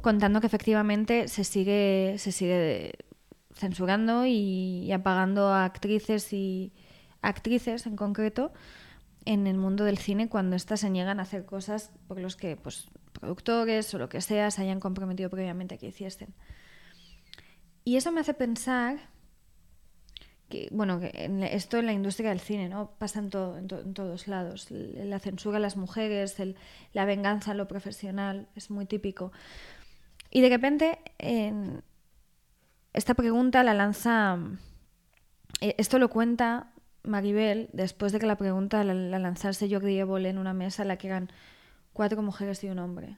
[0.00, 2.92] contando que efectivamente se sigue, se sigue
[3.54, 6.72] censurando y, y apagando a actrices y
[7.22, 8.52] actrices en concreto
[9.24, 12.56] en el mundo del cine cuando éstas se niegan a hacer cosas por los que
[12.56, 16.34] pues, productores o lo que sea se hayan comprometido previamente a que hiciesen.
[17.84, 18.98] Y eso me hace pensar
[20.70, 22.90] bueno, la- esto en la industria del cine, ¿no?
[22.98, 24.66] Pasa en, todo- en, to- en todos lados.
[24.70, 26.36] La censura a las mujeres,
[26.92, 29.32] la venganza a lo profesional, es muy típico.
[30.30, 31.82] Y de repente, en-
[32.92, 34.38] esta pregunta la lanza.
[35.60, 36.72] eh, Esto lo cuenta
[37.02, 40.96] Maribel después de que la pregunta la, la lanzarse Jordi en una mesa en la
[40.96, 41.30] que eran
[41.92, 43.16] cuatro mujeres y un hombre.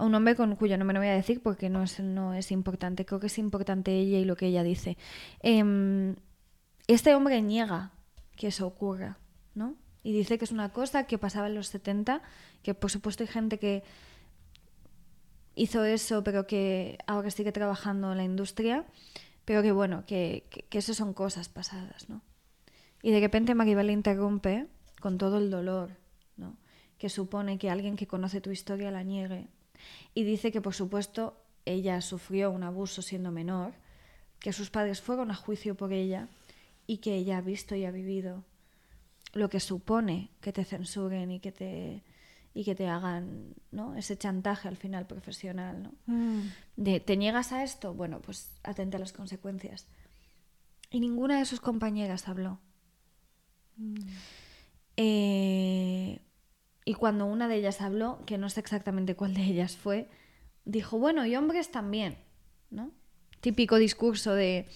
[0.00, 2.50] O un hombre con cuyo nombre no voy a decir porque no es, no es
[2.52, 3.04] importante.
[3.04, 4.96] Creo que es importante ella y lo que ella dice.
[5.40, 6.16] Em,
[6.86, 7.92] este hombre niega
[8.34, 9.18] que eso ocurra,
[9.54, 9.76] ¿no?
[10.02, 12.22] Y dice que es una cosa que pasaba en los 70,
[12.62, 13.84] que por supuesto hay gente que
[15.54, 18.86] hizo eso, pero que ahora sigue trabajando en la industria,
[19.44, 22.22] pero que bueno, que, que, que eso son cosas pasadas, ¿no?
[23.02, 24.66] Y de repente Maribel le interrumpe
[24.98, 25.90] con todo el dolor,
[26.38, 26.56] ¿no?
[26.96, 29.48] Que supone que alguien que conoce tu historia la niegue.
[30.14, 33.72] Y dice que, por supuesto, ella sufrió un abuso siendo menor,
[34.38, 36.28] que sus padres fueron a juicio por ella
[36.86, 38.44] y que ella ha visto y ha vivido
[39.32, 42.02] lo que supone que te censuren y que te
[42.52, 43.94] y que te hagan ¿no?
[43.94, 45.82] ese chantaje al final profesional.
[45.84, 45.92] ¿no?
[46.06, 46.48] Mm.
[46.76, 47.94] De, ¿Te niegas a esto?
[47.94, 49.86] Bueno, pues atente a las consecuencias.
[50.90, 52.58] Y ninguna de sus compañeras habló.
[54.96, 56.20] Eh,
[56.90, 60.08] y cuando una de ellas habló, que no sé exactamente cuál de ellas fue,
[60.64, 62.18] dijo, bueno, y hombres también,
[62.68, 62.90] ¿no?
[63.40, 64.66] Típico discurso de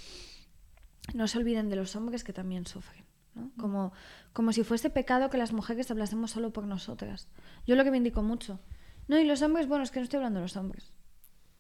[1.12, 3.04] no se olviden de los hombres que también sufren,
[3.34, 3.50] ¿no?
[3.58, 3.92] Como,
[4.32, 7.26] como si fuese pecado que las mujeres hablásemos solo por nosotras.
[7.66, 8.60] Yo lo que me indico mucho.
[9.08, 10.92] No, y los hombres, bueno, es que no estoy hablando de los hombres.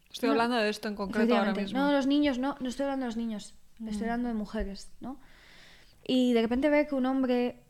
[0.08, 0.34] Estoy No.
[0.34, 1.76] hablando de esto en concreto ahora mismo.
[1.80, 3.56] No, los niños, no, no estoy hablando de los niños,
[3.88, 5.18] estoy hablando de mujeres, ¿no?
[6.06, 7.63] Y de repente ve que un hombre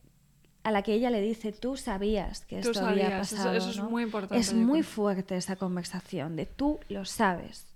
[0.65, 3.55] a la que ella le dice, tú sabías que Tú esto había sabías, pasado.
[3.55, 3.91] eso es ¿no?
[3.91, 4.91] muy importante, Es muy creo.
[4.93, 7.67] fuerte esa conversación de tú lo sabes.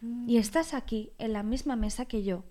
[0.00, 0.28] Mm.
[0.28, 2.44] Y estás aquí en la misma mesa que yo,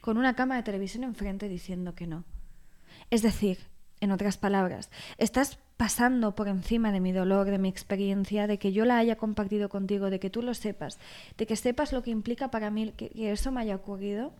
[0.00, 2.24] con una cámara de televisión enfrente diciendo que no.
[3.10, 3.58] Es decir,
[4.00, 8.72] en otras palabras, estás pasando por encima de mi dolor, de mi experiencia, de que
[8.72, 10.98] yo la haya compartido contigo, de que tú lo sepas,
[11.36, 14.32] de que sepas lo que implica para mí que, que eso me haya ocurrido,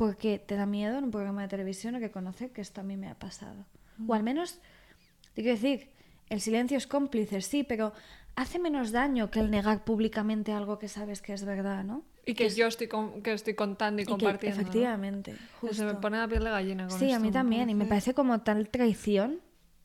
[0.00, 3.08] porque te da miedo en un programa de televisión reconocer que esto a mí me
[3.10, 3.66] ha pasado.
[4.08, 4.58] O al menos,
[5.34, 5.90] te quiero decir,
[6.30, 7.92] el silencio es cómplice, sí, pero
[8.34, 12.02] hace menos daño que el negar públicamente algo que sabes que es verdad, ¿no?
[12.24, 14.56] Y que yo estoy, con- que estoy contando y, Y que, compartiendo.
[14.56, 14.62] ¿no?
[14.62, 15.32] efectivamente.
[15.60, 16.00] Que Se me justo.
[16.00, 17.68] pone la piel de gallina con Sí, a mí también.
[17.68, 19.40] Y me parece- como tal traición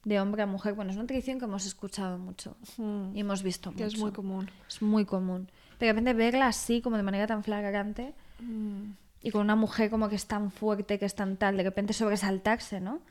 [0.05, 0.75] de hombre a mujer.
[0.75, 3.17] Bueno, es una traición que hemos escuchado mucho Mm.
[3.17, 3.95] y hemos visto Que mucho.
[3.97, 4.49] es muy común.
[4.69, 5.49] Es muy común.
[5.77, 8.91] Pero de repente verla así, como de manera tan flagrante, Mm.
[9.25, 11.93] Y con una mujer como que es tan fuerte, que es tan tal, de repente
[11.93, 13.01] sobresaltarse, ¿no?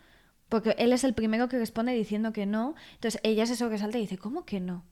[0.48, 2.76] Porque él es el primero que responde diciendo que no.
[2.94, 4.84] Entonces ella se sobresalta y dice, ¿cómo que no?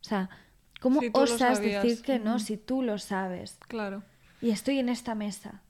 [0.00, 0.30] O sea,
[0.80, 3.58] ¿cómo Si osas decir que no si tú lo sabes?
[3.68, 4.04] Claro.
[4.40, 5.60] Y estoy en esta mesa.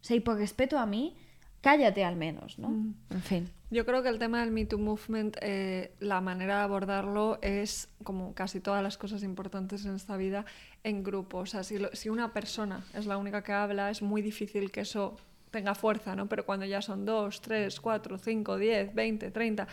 [0.00, 1.14] O sea, y por respeto a mí,
[1.60, 2.68] cállate al menos, ¿no?
[2.68, 2.94] Mm.
[3.10, 3.50] En fin.
[3.70, 7.88] Yo creo que el tema del Me Too Movement, eh, la manera de abordarlo es,
[8.02, 10.46] como casi todas las cosas importantes en esta vida,
[10.84, 11.38] en grupo.
[11.38, 14.70] O sea, si, lo- si una persona es la única que habla, es muy difícil
[14.70, 15.16] que eso
[15.50, 16.28] tenga fuerza, ¿no?
[16.28, 19.68] Pero cuando ya son dos, tres, cuatro, cinco, diez, veinte, treinta,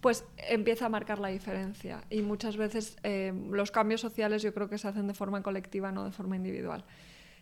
[0.00, 2.02] pues empieza a marcar la diferencia.
[2.10, 5.90] Y muchas veces eh, los cambios sociales yo creo que se hacen de forma colectiva,
[5.90, 6.84] no de forma individual.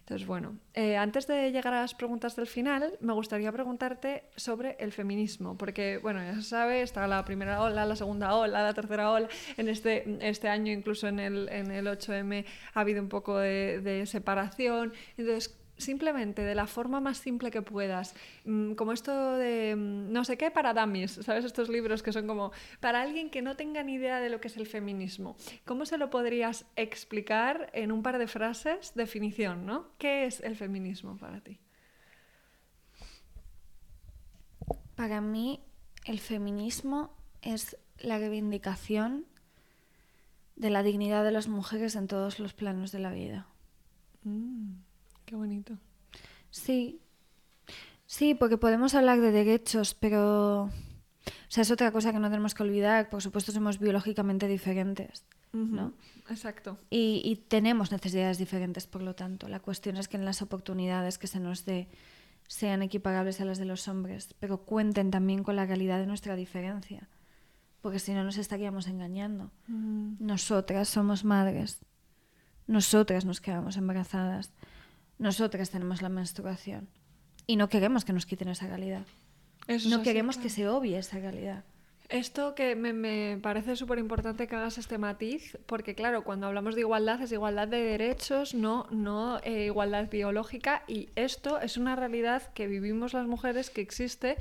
[0.07, 4.77] Entonces, bueno, eh, antes de llegar a las preguntas del final, me gustaría preguntarte sobre
[4.79, 8.73] el feminismo, porque, bueno, ya se sabe, está la primera ola, la segunda ola, la
[8.73, 9.29] tercera ola.
[9.57, 12.45] En este, este año, incluso en el, en el 8M,
[12.75, 14.93] ha habido un poco de, de separación.
[15.17, 18.15] Entonces, simplemente de la forma más simple que puedas,
[18.45, 21.45] mm, como esto de mm, no sé qué para dummies, ¿sabes?
[21.45, 24.49] Estos libros que son como para alguien que no tenga ni idea de lo que
[24.49, 25.37] es el feminismo.
[25.65, 28.93] ¿Cómo se lo podrías explicar en un par de frases?
[28.95, 29.89] Definición, ¿no?
[29.99, 31.59] ¿Qué es el feminismo para ti?
[34.95, 35.61] Para mí,
[36.07, 39.27] el feminismo es la reivindicación
[40.57, 43.47] de la dignidad de las mujeres en todos los planos de la vida.
[44.25, 44.86] Mm,
[45.27, 45.77] qué bonito.
[46.51, 47.01] Sí,
[48.07, 50.71] sí, porque podemos hablar de derechos, pero
[51.27, 53.09] O sea, es otra cosa que no tenemos que olvidar.
[53.09, 55.93] Por supuesto, somos biológicamente diferentes, ¿no?
[56.29, 56.79] Exacto.
[56.91, 59.49] Y, y tenemos necesidades diferentes, por lo tanto.
[59.49, 61.89] La cuestión es que en las oportunidades que se nos dé
[62.49, 66.37] sean equiparables a las de los hombres, pero cuenten también con la realidad de nuestra
[66.37, 67.09] diferencia.
[67.81, 69.51] Porque si no nos estaríamos engañando.
[69.69, 71.79] Nosotras somos madres.
[72.67, 74.53] Nosotras nos quedamos embarazadas.
[75.19, 76.89] Nosotras tenemos la menstruación.
[77.47, 79.07] Y no queremos que nos quiten esa realidad.
[79.67, 81.65] Eso es no queremos que se obvie esa realidad.
[82.09, 86.77] Esto que me, me parece súper importante que hagas este matiz, porque claro, cuando hablamos
[86.77, 91.97] de igualdad es igualdad de derechos, no, no eh, igualdad biológica, y esto es una
[91.97, 94.37] realidad que vivimos las mujeres, que existe,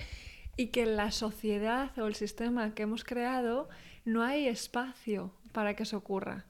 [0.57, 3.67] y que en la sociedad o el sistema que hemos creado
[4.05, 6.45] no hay espacio para que eso ocurra.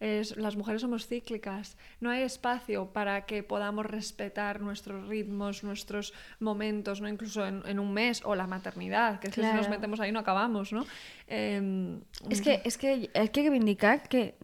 [0.00, 6.14] Es- las mujeres somos cíclicas, no hay espacio para que podamos respetar nuestros ritmos, nuestros
[6.38, 7.08] momentos, ¿no?
[7.08, 10.12] incluso en, en un mes o la maternidad, que es que si nos metemos ahí
[10.12, 10.86] no acabamos, ¿no?
[11.26, 14.36] Em, Es que, es que hay que reivindicar que,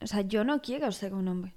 [0.00, 1.54] o sea, yo no quiero ser un hombre.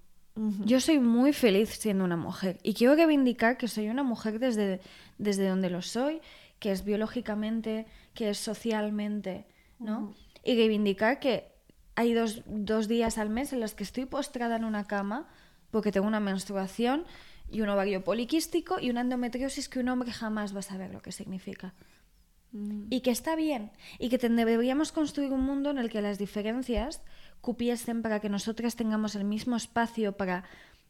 [0.66, 4.82] Yo soy muy feliz siendo una mujer y quiero reivindicar que soy una mujer desde,
[5.18, 6.20] desde donde lo soy,
[6.60, 9.46] que es biológicamente, que es socialmente,
[9.80, 10.14] ¿no?
[10.44, 11.55] Y reivindicar que
[11.96, 15.28] hay dos, dos días al mes en los que estoy postrada en una cama
[15.72, 17.06] porque tengo una menstruación
[17.50, 21.02] y un ovario poliquístico y una endometriosis que un hombre jamás va a saber lo
[21.02, 21.74] que significa.
[22.52, 23.72] mm, Y que está bien.
[24.00, 27.02] Y que deberíamos construir un mundo en el que las diferencias
[27.42, 30.44] cupiesen para que nosotras tengamos el mismo espacio para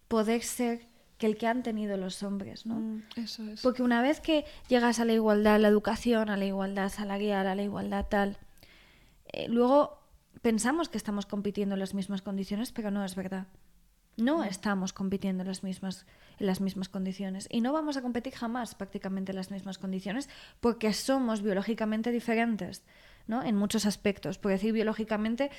[0.07, 0.87] poder ser
[1.17, 2.75] que el que han tenido los hombres, ¿no?
[2.75, 3.61] mm, eso es.
[3.61, 7.47] Porque una vez que llegas a la igualdad, a la educación, a la igualdad salarial,
[7.47, 8.37] a la igualdad tal,
[9.31, 10.04] eh, luego
[10.45, 13.47] pensamos que estamos compitiendo en las mismas condiciones, pero no es verdad.
[14.15, 16.05] No estamos compitiendo en las mismas,
[16.37, 20.29] en las mismas condiciones y no vamos a competir jamás prácticamente en las mismas condiciones
[20.59, 22.83] porque somos biológicamente diferentes,
[23.25, 23.41] ¿no?
[23.41, 24.37] En muchos aspectos.
[24.37, 25.49] Por decir biológicamente,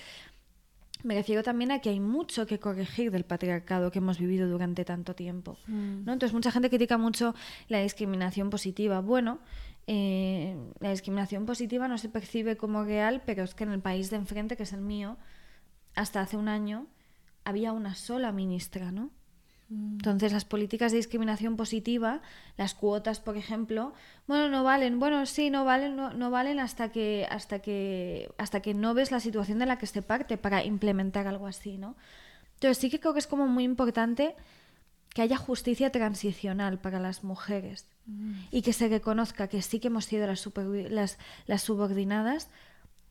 [1.03, 4.85] me refiero también a que hay mucho que corregir del patriarcado que hemos vivido durante
[4.85, 5.59] tanto tiempo.
[5.67, 6.13] ¿no?
[6.13, 7.35] Entonces, mucha gente critica mucho
[7.67, 9.01] la discriminación positiva.
[9.01, 9.41] Bueno,
[9.87, 14.11] eh, la discriminación positiva no se percibe como real, pero es que en el país
[14.11, 15.17] de enfrente, que es el mío,
[15.95, 16.87] hasta hace un año
[17.45, 19.11] había una sola ministra, ¿no?
[19.69, 22.21] Entonces, las políticas de discriminación positiva,
[22.57, 23.95] las cuotas, por ejemplo,
[24.29, 28.61] bueno, no valen, bueno, sí, no valen, no, no valen hasta que, hasta que, hasta
[28.61, 31.97] que no ves la situación de la que se parte para implementar algo así, ¿no?
[32.55, 34.37] Entonces, sí que creo que es como muy importante
[35.17, 37.87] que haya justicia transicional para las mujeres
[38.51, 42.51] y que se reconozca que sí que hemos sido las, supervi- las, las subordinadas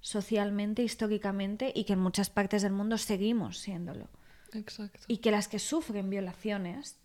[0.02, 4.08] socialmente, históricamente, y que en muchas partes del mundo seguimos siéndolo
[4.54, 5.00] Exacto.
[5.08, 7.00] y que las que sufren violaciones,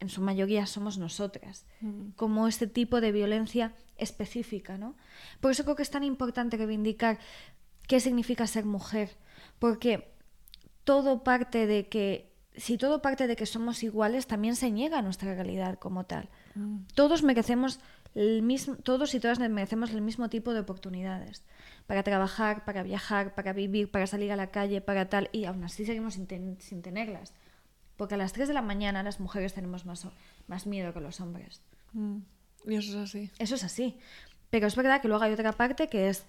[0.00, 2.10] en su mayoría somos nosotras, Mm.
[2.16, 4.96] como este tipo de violencia específica, ¿no?
[5.40, 7.18] Por eso creo que es tan importante reivindicar
[7.86, 9.10] qué significa ser mujer,
[9.60, 10.10] porque
[10.82, 15.34] todo parte de que, si todo parte de que somos iguales, también se niega nuestra
[15.34, 16.28] realidad como tal.
[16.54, 16.78] Mm.
[16.94, 17.80] Todos merecemos
[18.14, 21.44] el mismo, todos y todas merecemos el mismo tipo de oportunidades
[21.86, 25.62] para trabajar, para viajar, para vivir, para salir a la calle, para tal, y aún
[25.64, 27.34] así seguimos sin, ten- sin tenerlas.
[27.96, 30.06] Porque a las 3 de la mañana las mujeres tenemos más,
[30.48, 31.62] más miedo que los hombres.
[31.92, 32.18] Mm.
[32.66, 33.30] Y eso es así.
[33.38, 33.98] Eso es así.
[34.50, 36.24] Pero es verdad que luego hay otra parte que es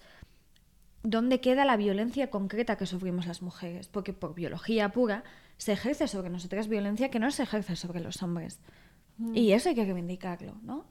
[1.04, 3.88] dónde queda la violencia concreta que sufrimos las mujeres.
[3.88, 5.24] Porque por biología pura
[5.58, 8.60] se ejerce sobre nosotras violencia que no se ejerce sobre los hombres.
[9.34, 10.86] Y eso hay que reivindicarlo, ¿no?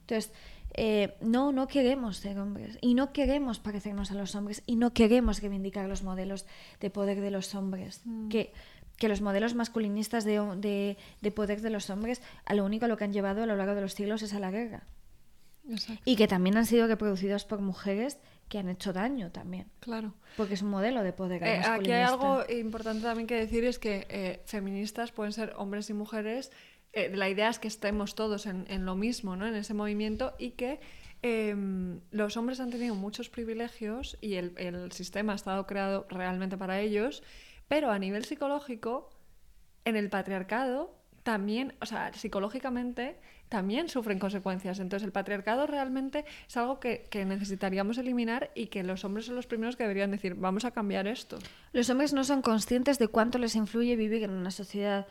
[0.00, 0.32] Entonces,
[0.74, 4.92] eh, no, no queremos ser hombres y no queremos parecernos a los hombres y no
[4.92, 6.44] queremos reivindicar los modelos
[6.80, 8.02] de poder de los hombres.
[8.28, 8.52] Que,
[8.98, 12.88] que los modelos masculinistas de, de, de poder de los hombres a lo único a
[12.88, 14.82] lo que han llevado a lo largo de los siglos es a la guerra.
[15.68, 16.02] Exacto.
[16.04, 18.18] Y que también han sido reproducidos por mujeres
[18.48, 19.70] que han hecho daño también.
[19.80, 20.14] Claro.
[20.36, 21.42] Porque es un modelo de poder.
[21.42, 25.88] Eh, aquí hay algo importante también que decir, es que eh, feministas pueden ser hombres
[25.90, 26.50] y mujeres.
[26.92, 29.46] eh, la idea es que estemos todos en, en lo mismo, ¿no?
[29.46, 30.80] En ese movimiento y que
[31.22, 36.56] em, los hombres han tenido muchos privilegios y el, el sistema ha estado creado realmente
[36.58, 37.22] para ellos,
[37.68, 39.08] pero a nivel psicológico,
[39.84, 43.18] en el patriarcado también, o sea, psicológicamente
[43.52, 44.78] también sufren consecuencias.
[44.78, 49.34] Entonces, el patriarcado realmente es algo que, que necesitaríamos eliminar y que los hombres son
[49.36, 51.38] los primeros que deberían decir, vamos a cambiar esto.
[51.74, 55.06] Los hombres no son conscientes de cuánto les influye vivir en una sociedad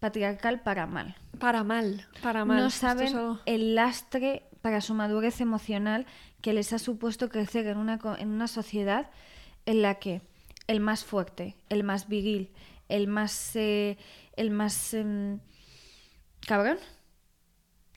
[0.00, 1.14] patriarcal para mal.
[1.38, 2.58] Para mal, para mal.
[2.64, 6.04] No saben es algo- el lastre para su madurez emocional
[6.40, 9.08] que les ha supuesto crecer en una, en una sociedad
[9.66, 10.20] en la que
[10.66, 12.50] el más fuerte, el más viril,
[12.88, 13.96] el más, eh,
[14.36, 15.38] el más em,
[16.46, 16.78] cabrón,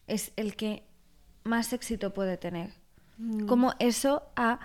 [0.08, 0.84] es el que
[1.44, 2.72] más éxito puede tener.
[3.18, 3.46] Mm.
[3.46, 4.60] Como eso ha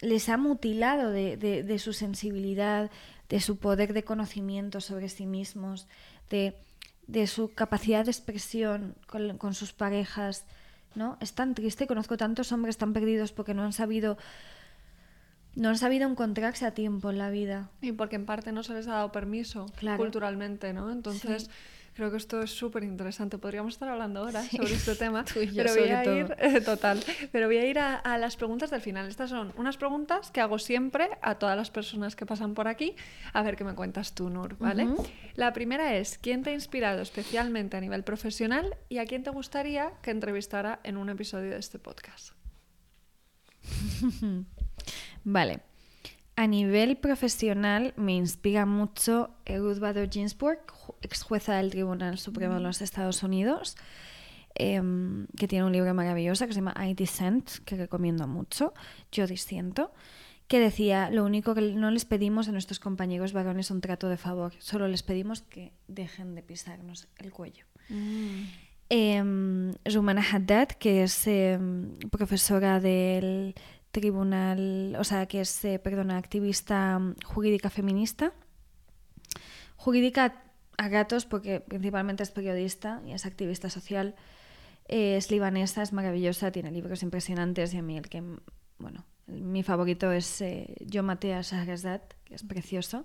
[0.00, 2.90] les ha mutilado de, de, de su sensibilidad,
[3.28, 5.86] de su poder de conocimiento sobre sí mismos,
[6.30, 6.56] de,
[7.06, 10.44] de su capacidad de expresión con, con, sus parejas,
[10.94, 11.16] ¿no?
[11.20, 14.18] Es tan triste, conozco tantos hombres tan perdidos porque no han sabido
[15.54, 17.70] no han sabido encontrarse a tiempo en la vida.
[17.80, 19.98] Y porque en parte no se les ha dado permiso Claro.
[19.98, 20.90] culturalmente, ¿no?
[20.90, 21.50] Entonces, Sí.
[21.94, 23.38] Creo que esto es súper interesante.
[23.38, 26.16] Podríamos estar hablando ahora sobre este tema, Tú y yo, pero voy sobre a todo.
[26.16, 29.08] ir, eh, total, pero voy a ir a, a las preguntas del final.
[29.08, 32.94] Estas son unas preguntas que hago siempre a todas las personas que pasan por aquí.
[33.32, 34.88] A ver qué me cuentas tú, Nur, ¿vale?
[35.34, 39.30] La primera es, ¿quién te ha inspirado especialmente a nivel profesional y a quién te
[39.30, 42.32] gustaría que entrevistara en un episodio de este podcast?
[45.24, 45.73] Vale.
[46.36, 50.60] A nivel profesional me inspira mucho Ruth Bader Ginsburg,
[51.02, 53.76] ex jueza del Tribunal Supremo de los Estados Unidos,
[54.56, 58.74] em, que tiene un libro maravilloso que se llama I Dissent, que recomiendo mucho,
[59.12, 59.92] Yo disiento,
[60.48, 64.08] que decía, lo único que no les pedimos a nuestros compañeros varones es un trato
[64.08, 67.64] de favor, solo les pedimos que dejen de pisarnos el cuello.
[68.90, 73.54] Em, Rumana Haddad, que es em, profesora del
[73.94, 78.34] tribunal, o sea, que es, eh, perdona, activista mm, jurídica feminista.
[79.76, 80.42] Jurídica
[80.76, 84.14] a gatos, porque principalmente es periodista y es activista social.
[84.88, 88.22] Eh, es libanesa, es maravillosa, tiene libros impresionantes y a mí el que,
[88.78, 93.04] bueno, mi favorito es eh, Yo maté a Shahrazad, que es precioso.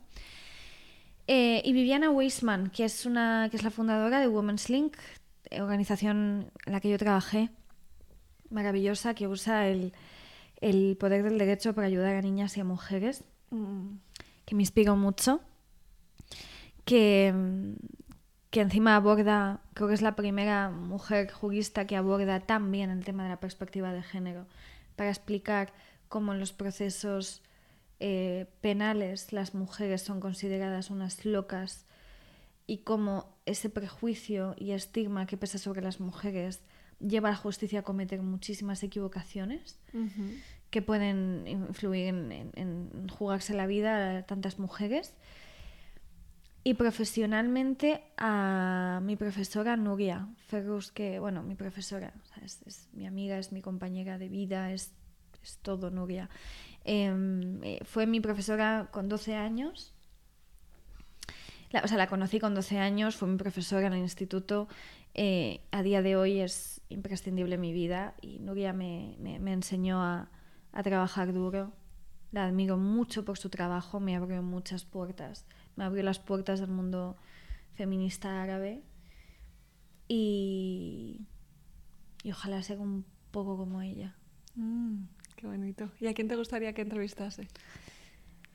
[1.27, 4.97] Eh, y Viviana Weisman, que es, una, que es la fundadora de Women's Link,
[5.51, 7.51] organización en la que yo trabajé,
[8.49, 9.93] maravillosa, que usa el,
[10.61, 13.97] el poder del derecho para ayudar a niñas y a mujeres, Mm.
[14.45, 15.41] que me inspiró mucho,
[16.85, 17.73] que, mm,
[18.49, 23.03] que encima aborda, creo que es la primera mujer jurista que aborda tan bien el
[23.03, 24.47] tema de la perspectiva de género,
[24.95, 25.71] para explicar
[26.09, 27.41] cómo en los procesos
[28.01, 31.85] eh, penales las mujeres son consideradas unas locas
[32.65, 36.61] y cómo ese prejuicio y estigma que pesa sobre las mujeres
[36.99, 40.31] lleva a la justicia a cometer muchísimas equivocaciones Ujú.
[40.69, 45.13] que pueden influir en, en- en jugarse la vida a tantas mujeres.
[46.63, 52.89] Y profesionalmente a mi profesora Nuria Ferrus, que, bueno, mi profesora, o sea, es, es
[52.93, 54.91] mi amiga, es mi compañera de vida, es,
[55.41, 56.29] es todo Nuria.
[56.83, 59.93] Em, eh, fue mi profesora con 12 años.
[61.71, 64.67] La- o sea, la conocí con 12 años, fue mi profesora en el instituto.
[65.13, 70.01] Eh, a día de hoy es imprescindible en mi vida y Nuria me, me- enseñó
[70.01, 70.29] a,
[70.71, 71.73] a trabajar duro.
[72.31, 75.45] La admiro mucho por su trabajo, me abrió muchas puertas.
[75.75, 77.17] Me abrió las puertas del mundo
[77.73, 78.83] feminista árabe
[80.07, 81.21] y,
[82.23, 84.15] y ojalá sea un poco como ella.
[84.55, 85.03] Mm,
[85.35, 85.89] qué bonito.
[85.99, 87.47] ¿Y a quién te gustaría que entrevistase?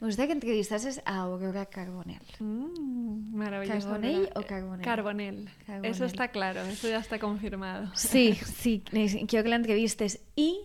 [0.05, 2.21] Me gustaría que entrevistases a Aurora Carbonell.
[2.39, 3.89] Mm, maravilloso.
[3.89, 4.85] ¿Carbonell o Carbonell?
[4.85, 5.51] Carbonell.
[5.65, 5.91] Carbonell.
[5.91, 7.91] Eso está claro, eso ya está confirmado.
[7.95, 10.21] Sí, sí, quiero que la entrevistes.
[10.37, 10.61] Y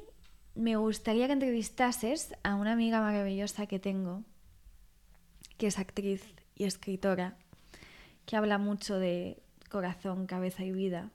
[0.55, 4.25] me gustaría que entrevistases a una amiga maravillosa que tengo,
[5.55, 6.21] que es actriz
[6.55, 7.37] y escritora,
[8.25, 11.11] que habla mucho de corazón, cabeza y vida,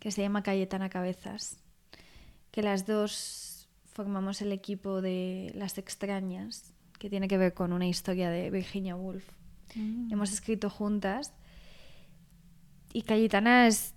[0.00, 1.56] que se llama Cayetana Cabezas,
[2.50, 6.71] que las dos formamos el equipo de Las Extrañas,
[7.02, 9.24] que tiene que ver con una historia de Virginia Woolf.
[9.74, 10.12] Mm.
[10.12, 11.34] Hemos escrito juntas
[12.92, 13.96] y Cayetana es,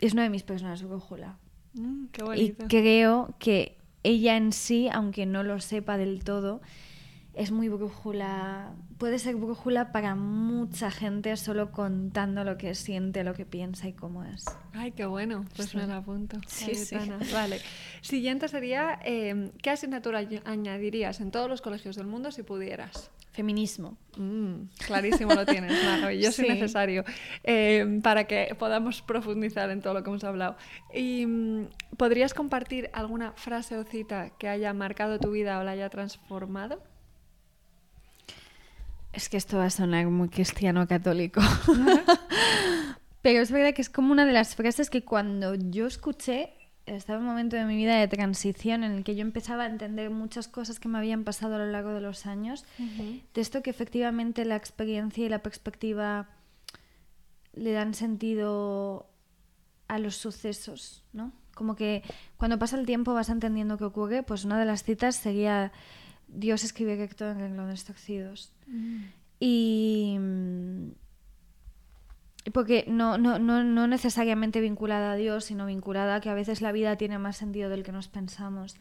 [0.00, 1.38] es una de mis personas brújula.
[1.74, 6.62] Mm, qué Y creo que ella en sí, aunque no lo sepa del todo,
[7.36, 13.34] es muy brújula, puede ser brújula para mucha gente solo contando lo que siente, lo
[13.34, 14.44] que piensa y cómo es.
[14.72, 15.44] Ay, qué bueno.
[15.54, 15.76] Pues Sí.
[15.76, 16.38] me lo apunto.
[16.46, 16.96] Sí, sí.
[17.32, 17.60] Vale.
[18.00, 23.10] Siguiente sería, eh, ¿qué asignatura añ- añadirías en todos los colegios del mundo si pudieras?
[23.32, 23.98] Feminismo.
[24.16, 26.50] Mm, clarísimo lo tienes, maravilloso y Sí.
[26.52, 27.04] necesario
[27.44, 30.56] eh, para que podamos profundizar en todo lo que hemos hablado.
[30.94, 31.66] Y mm,
[31.98, 36.82] ¿podrías compartir alguna frase o cita que haya marcado tu vida o la haya transformado?
[39.16, 41.40] Es que esto va a sonar muy cristiano católico.
[43.22, 46.52] Pero es verdad que es como una de las frases que cuando yo escuché,
[46.84, 49.68] estaba en un momento de mi vida de transición en el que yo empezaba a
[49.68, 53.62] entender muchas cosas que me habían pasado a lo largo de los años, de esto
[53.62, 56.28] que efectivamente la experiencia y la perspectiva
[57.54, 59.08] le dan sentido
[59.88, 61.32] a los sucesos, ¿no?
[61.54, 62.02] Como que
[62.36, 65.72] cuando pasa el tiempo vas entendiendo qué ocurre, pues una de las citas sería
[66.28, 68.52] Dios escribe recto en renglones torcidos.
[68.66, 69.04] Mm,
[72.44, 76.34] y porque no, no, no, no necesariamente vinculada a Dios, sino vinculada a que a
[76.34, 78.76] veces la vida tiene más sentido del que nos pensamos.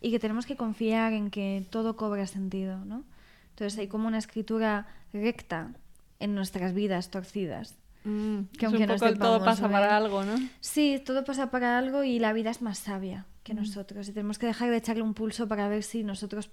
[0.00, 3.04] y que tenemos que confiar en que todo cobra sentido, ¿no?
[3.50, 5.72] Entonces hay como una escritura recta
[6.18, 7.78] en nuestras vidas torcidas.
[8.04, 10.34] Mm, que aunque un poco todo pasa para algo, ¿no?
[10.60, 13.56] Sí, todo pasa para algo y la vida es más sabia que mm.
[13.56, 14.08] nosotros.
[14.08, 16.50] Y tenemos que dejar de echarle un pulso para ver si nosotros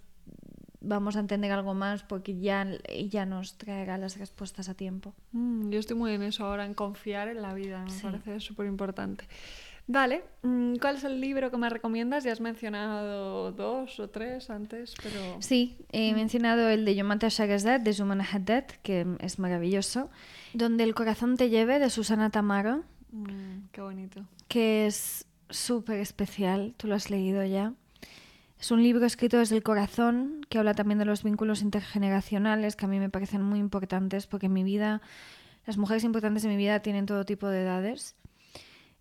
[0.82, 5.14] vamos a entender algo más porque ya ella nos traerá las respuestas a tiempo.
[5.32, 8.66] Mm, yo estoy muy en eso ahora, en confiar en la vida, me parece súper
[8.66, 9.26] importante.
[9.88, 12.24] Vale, mm, ¿cuál es el libro que me recomiendas?
[12.24, 15.38] Ya has mencionado dos o tres antes, pero...
[15.42, 16.16] Sí, he mm.
[16.16, 20.10] mencionado el de Yomata Shagazad, de Zumana Haddad, que es maravilloso.
[20.54, 22.84] Donde el corazón te lleve, de Susana Tamaro.
[23.72, 24.26] qué bonito.
[24.48, 27.74] Que es súper especial, tú lo has leído ya.
[28.62, 32.86] Es un libro escrito desde el corazón que habla también de los vínculos intergeneracionales que
[32.86, 35.02] a mí me parecen muy importantes porque en mi vida,
[35.66, 38.16] las mujeres importantes de mi vida tienen todo tipo de edades.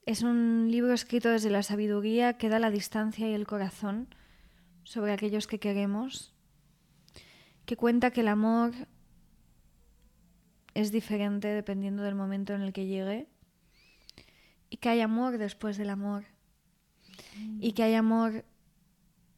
[0.06, 4.08] Es un libro escrito desde la sabiduría que da la distancia y el corazón
[4.82, 6.34] sobre aquellos que queremos,
[7.66, 8.72] que cuenta que el amor
[10.74, 13.28] es diferente dependiendo del momento en el que llegue
[14.70, 16.24] y que hay amor después del amor
[17.60, 18.44] y que hay amor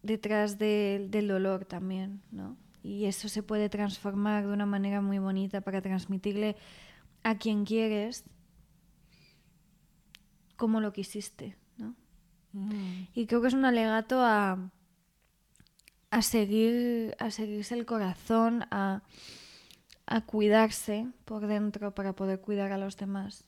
[0.02, 2.56] detrás del dolor también, ¿no?
[2.82, 6.56] Y eso se puede transformar de una manera muy bonita para transmitirle
[7.22, 8.24] a quien quieres
[10.62, 11.96] cómo lo quisiste, ¿no?
[12.52, 13.08] Mm.
[13.14, 14.70] Y creo que es un alegato a,
[16.12, 19.02] a seguir, a seguirse el corazón, a,
[20.06, 23.44] a cuidarse por dentro para poder cuidar a los demás.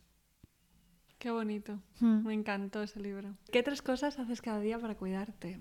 [1.21, 1.79] Qué bonito.
[2.01, 2.27] Mm.
[2.27, 3.37] Me encantó ese libro.
[3.53, 5.61] ¿Qué tres cosas haces cada día para cuidarte?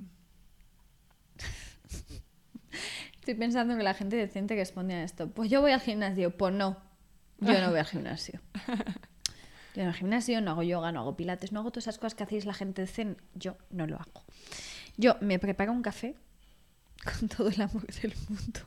[3.19, 5.29] Estoy pensando que la gente decente responde a esto.
[5.29, 6.35] Pues yo voy al gimnasio.
[6.35, 6.77] Pues no,
[7.41, 8.41] yo no voy al gimnasio.
[9.73, 12.15] Yo en el gimnasio no hago yoga, no hago pilates, no hago todas esas cosas
[12.15, 13.17] que hacéis la gente zen.
[13.33, 14.23] Yo no lo hago.
[14.97, 16.15] Yo me preparo un café
[17.19, 18.61] con todo el amor del mundo.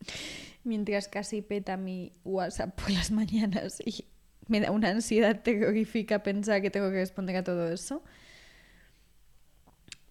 [0.64, 4.04] Mientras casi peta mi WhatsApp por las mañanas y
[4.48, 8.02] me da una ansiedad terrorífica pensar que tengo que responder a todo eso.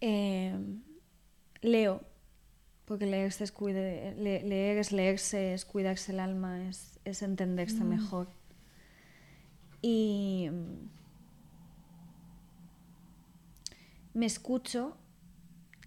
[0.00, 0.54] Eh,
[1.60, 2.02] leo
[2.84, 7.88] porque leerse es, cuide, leer es leerse, es cuidarse el alma, es, es entenderse mm.
[7.88, 8.28] mejor.
[9.82, 10.48] Y
[14.14, 14.96] me escucho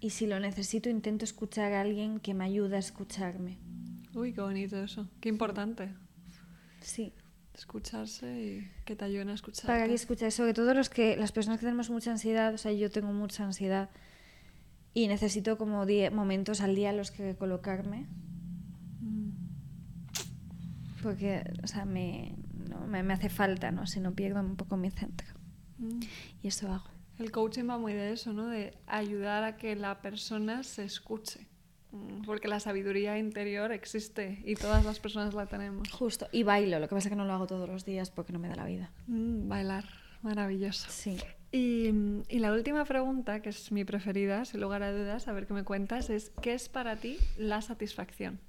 [0.00, 3.58] y si lo necesito intento escuchar a alguien que me ayude a escucharme.
[4.14, 5.08] Uy, qué bonito eso.
[5.20, 5.94] Qué importante.
[6.80, 7.12] Sí.
[7.54, 9.66] Escucharse y que te ayuden a escuchar.
[9.66, 12.72] Para que escuchar, sobre todo los que, las personas que tenemos mucha ansiedad, o sea,
[12.72, 13.88] yo tengo mucha ansiedad
[14.92, 18.06] y necesito como momentos al día en los que colocarme.
[19.00, 19.30] Mm.
[21.02, 22.36] Porque, o sea, me,
[22.86, 23.86] me, hace falta, ¿no?
[23.86, 25.28] Si no pierdo un poco mi centro.
[25.78, 26.00] Mm.
[26.42, 26.90] Y eso hago.
[27.18, 28.48] El coaching va muy de eso, ¿no?
[28.48, 31.46] De ayudar a que la persona se escuche.
[31.92, 35.90] Mm, porque la sabiduría interior existe y todas las personas la tenemos.
[35.90, 36.28] Justo.
[36.32, 38.38] Y bailo, lo que pasa es que no lo hago todos los días porque no
[38.38, 38.90] me da la vida.
[39.06, 39.84] bailar,
[40.22, 40.88] maravilloso.
[40.90, 41.16] Sí.
[41.52, 45.54] Y, la última pregunta, que es mi preferida, sin lugar a dudas, a ver qué
[45.54, 48.40] me cuentas, es ¿qué es para ti la satisfacción?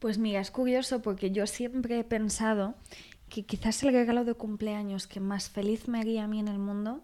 [0.00, 2.74] Pues mira, es curioso porque yo siempre he pensado
[3.28, 6.58] que quizás el regalo de cumpleaños que más feliz me haría a mí en el
[6.58, 7.02] mundo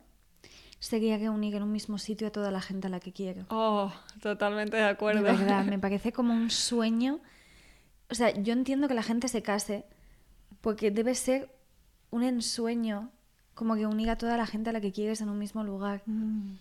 [0.79, 3.47] sería reunir en un mismo sitio a toda la gente a la que quiero.
[3.51, 5.23] Oh, totalmente de acuerdo.
[5.23, 7.21] De verdad, me parece como un sueño.
[8.11, 9.85] O sea, yo entiendo que la gente se case
[10.61, 11.51] porque debe ser
[12.11, 13.11] un ensueño
[13.55, 16.03] como que unir a toda la gente a la que quieres en un mismo lugar.
[16.07, 16.57] Mm.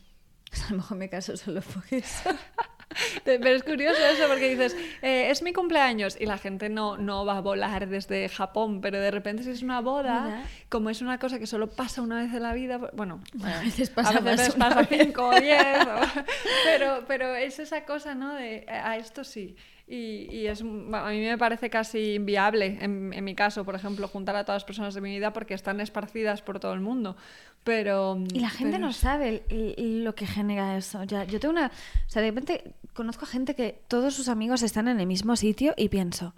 [0.67, 2.29] a lo mejor me caso solo por eso.
[3.23, 7.25] Pero es curioso eso porque dices, eh, es mi cumpleaños y la gente no, no
[7.25, 11.19] va a volar desde Japón, pero de repente si es una boda, como es una
[11.19, 14.55] cosa que solo pasa una vez en la vida, bueno, a veces pasa, a veces
[14.55, 15.59] pasa cinco o diez,
[16.65, 18.33] pero, pero es esa cosa, ¿no?
[18.35, 19.55] De a esto sí.
[19.87, 24.37] Y, es, a mí me parece casi inviable, en, en, mi caso, por ejemplo, juntar
[24.37, 27.17] a todas las personas de mi vida porque están esparcidas por todo el mundo.
[27.63, 29.43] Pero, y la gente no sabe
[29.77, 31.03] lo que genera eso.
[31.03, 31.67] Ya, yo tengo una.
[31.67, 35.35] O sea, de repente conozco a gente que todos sus amigos están en el mismo
[35.35, 36.33] sitio y pienso,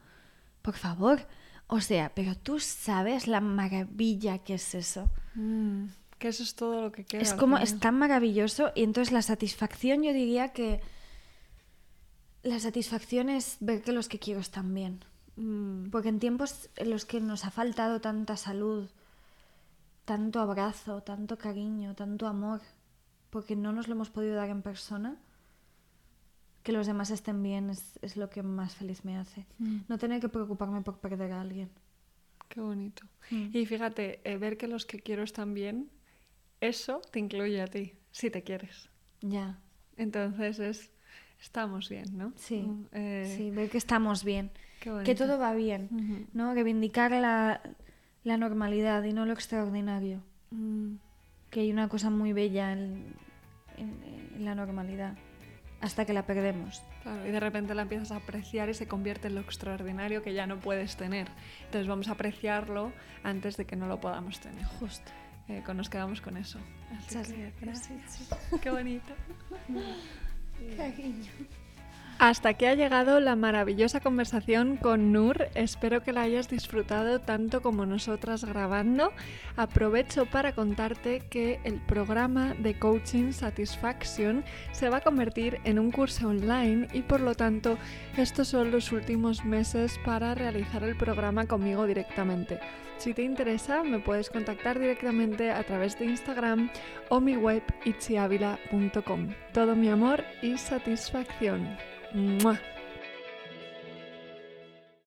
[0.61, 1.26] por favor,
[1.68, 5.10] o sea, pero tú sabes la maravilla que es eso.
[5.36, 5.86] Mm,
[6.20, 7.22] que eso es todo lo que queda.
[7.22, 10.82] Es como, es tan maravilloso y entonces la satisfacción yo diría que
[12.44, 15.03] la satisfacción es ver que los que quiero están bien.
[15.36, 15.90] Mm.
[15.90, 18.90] Porque en tiempos en los que nos ha faltado tanta salud,
[20.06, 22.61] tanto abrazo, tanto cariño, tanto amor,
[23.30, 25.18] porque no nos lo hemos podido dar en persona,
[26.61, 29.45] que los demás estén bien es, lo que más feliz me hace.
[29.57, 29.80] Mm.
[29.88, 31.70] No tener que preocuparme por perder a alguien.
[32.48, 33.03] Qué bonito.
[33.32, 33.49] Mm.
[33.53, 35.90] Y fíjate, eh, ver que los que quiero están bien,
[36.61, 38.90] eso te incluye a ti, si te quieres.
[39.22, 39.60] Ya.
[39.98, 40.93] Entonces es,
[41.44, 42.32] estamos bien, ¿no?
[42.36, 44.49] Sí, Mm, eh, sí, ver que estamos bien,
[45.03, 46.26] que todo va bien, Ujú.
[46.34, 46.53] ¿no?
[46.53, 47.61] Reivindicar la,
[48.24, 50.22] la normalidad y no lo extraordinario.
[50.52, 50.95] Mm,
[51.49, 53.14] Que hay una cosa muy bella en,
[53.78, 54.03] en-
[54.36, 55.15] en la normalidad,
[55.82, 56.82] hasta que la perdemos.
[57.03, 60.34] claro, y de repente la empiezas a apreciar y se convierte en lo extraordinario que
[60.34, 61.28] ya no puedes tener.
[61.65, 62.91] Entonces vamos a apreciarlo
[63.24, 64.65] antes de que no lo podamos tener.
[64.80, 65.11] Justo.
[65.49, 66.57] Eh, nos quedamos con eso.
[66.98, 68.30] Así Muchas que, gracias.
[68.61, 69.14] Qué bonito.
[70.77, 71.31] Cariño.
[72.23, 75.49] Hasta aquí ha llegado la maravillosa conversación con Nur.
[75.55, 79.11] Espero que la hayas disfrutado tanto como nosotras grabando.
[79.57, 85.91] Aprovecho para contarte que el programa de coaching Satisfaction se va a convertir en un
[85.91, 87.77] curso online y por lo tanto
[88.15, 92.57] estos son los últimos meses para realizar el programa conmigo directamente.
[92.99, 96.71] Si te interesa, me puedes contactar directamente a través de Instagram
[97.09, 99.27] o mi web itziavila.com.
[99.51, 101.67] Todo mi amor y satisfacción.
[102.14, 102.72] Mouah.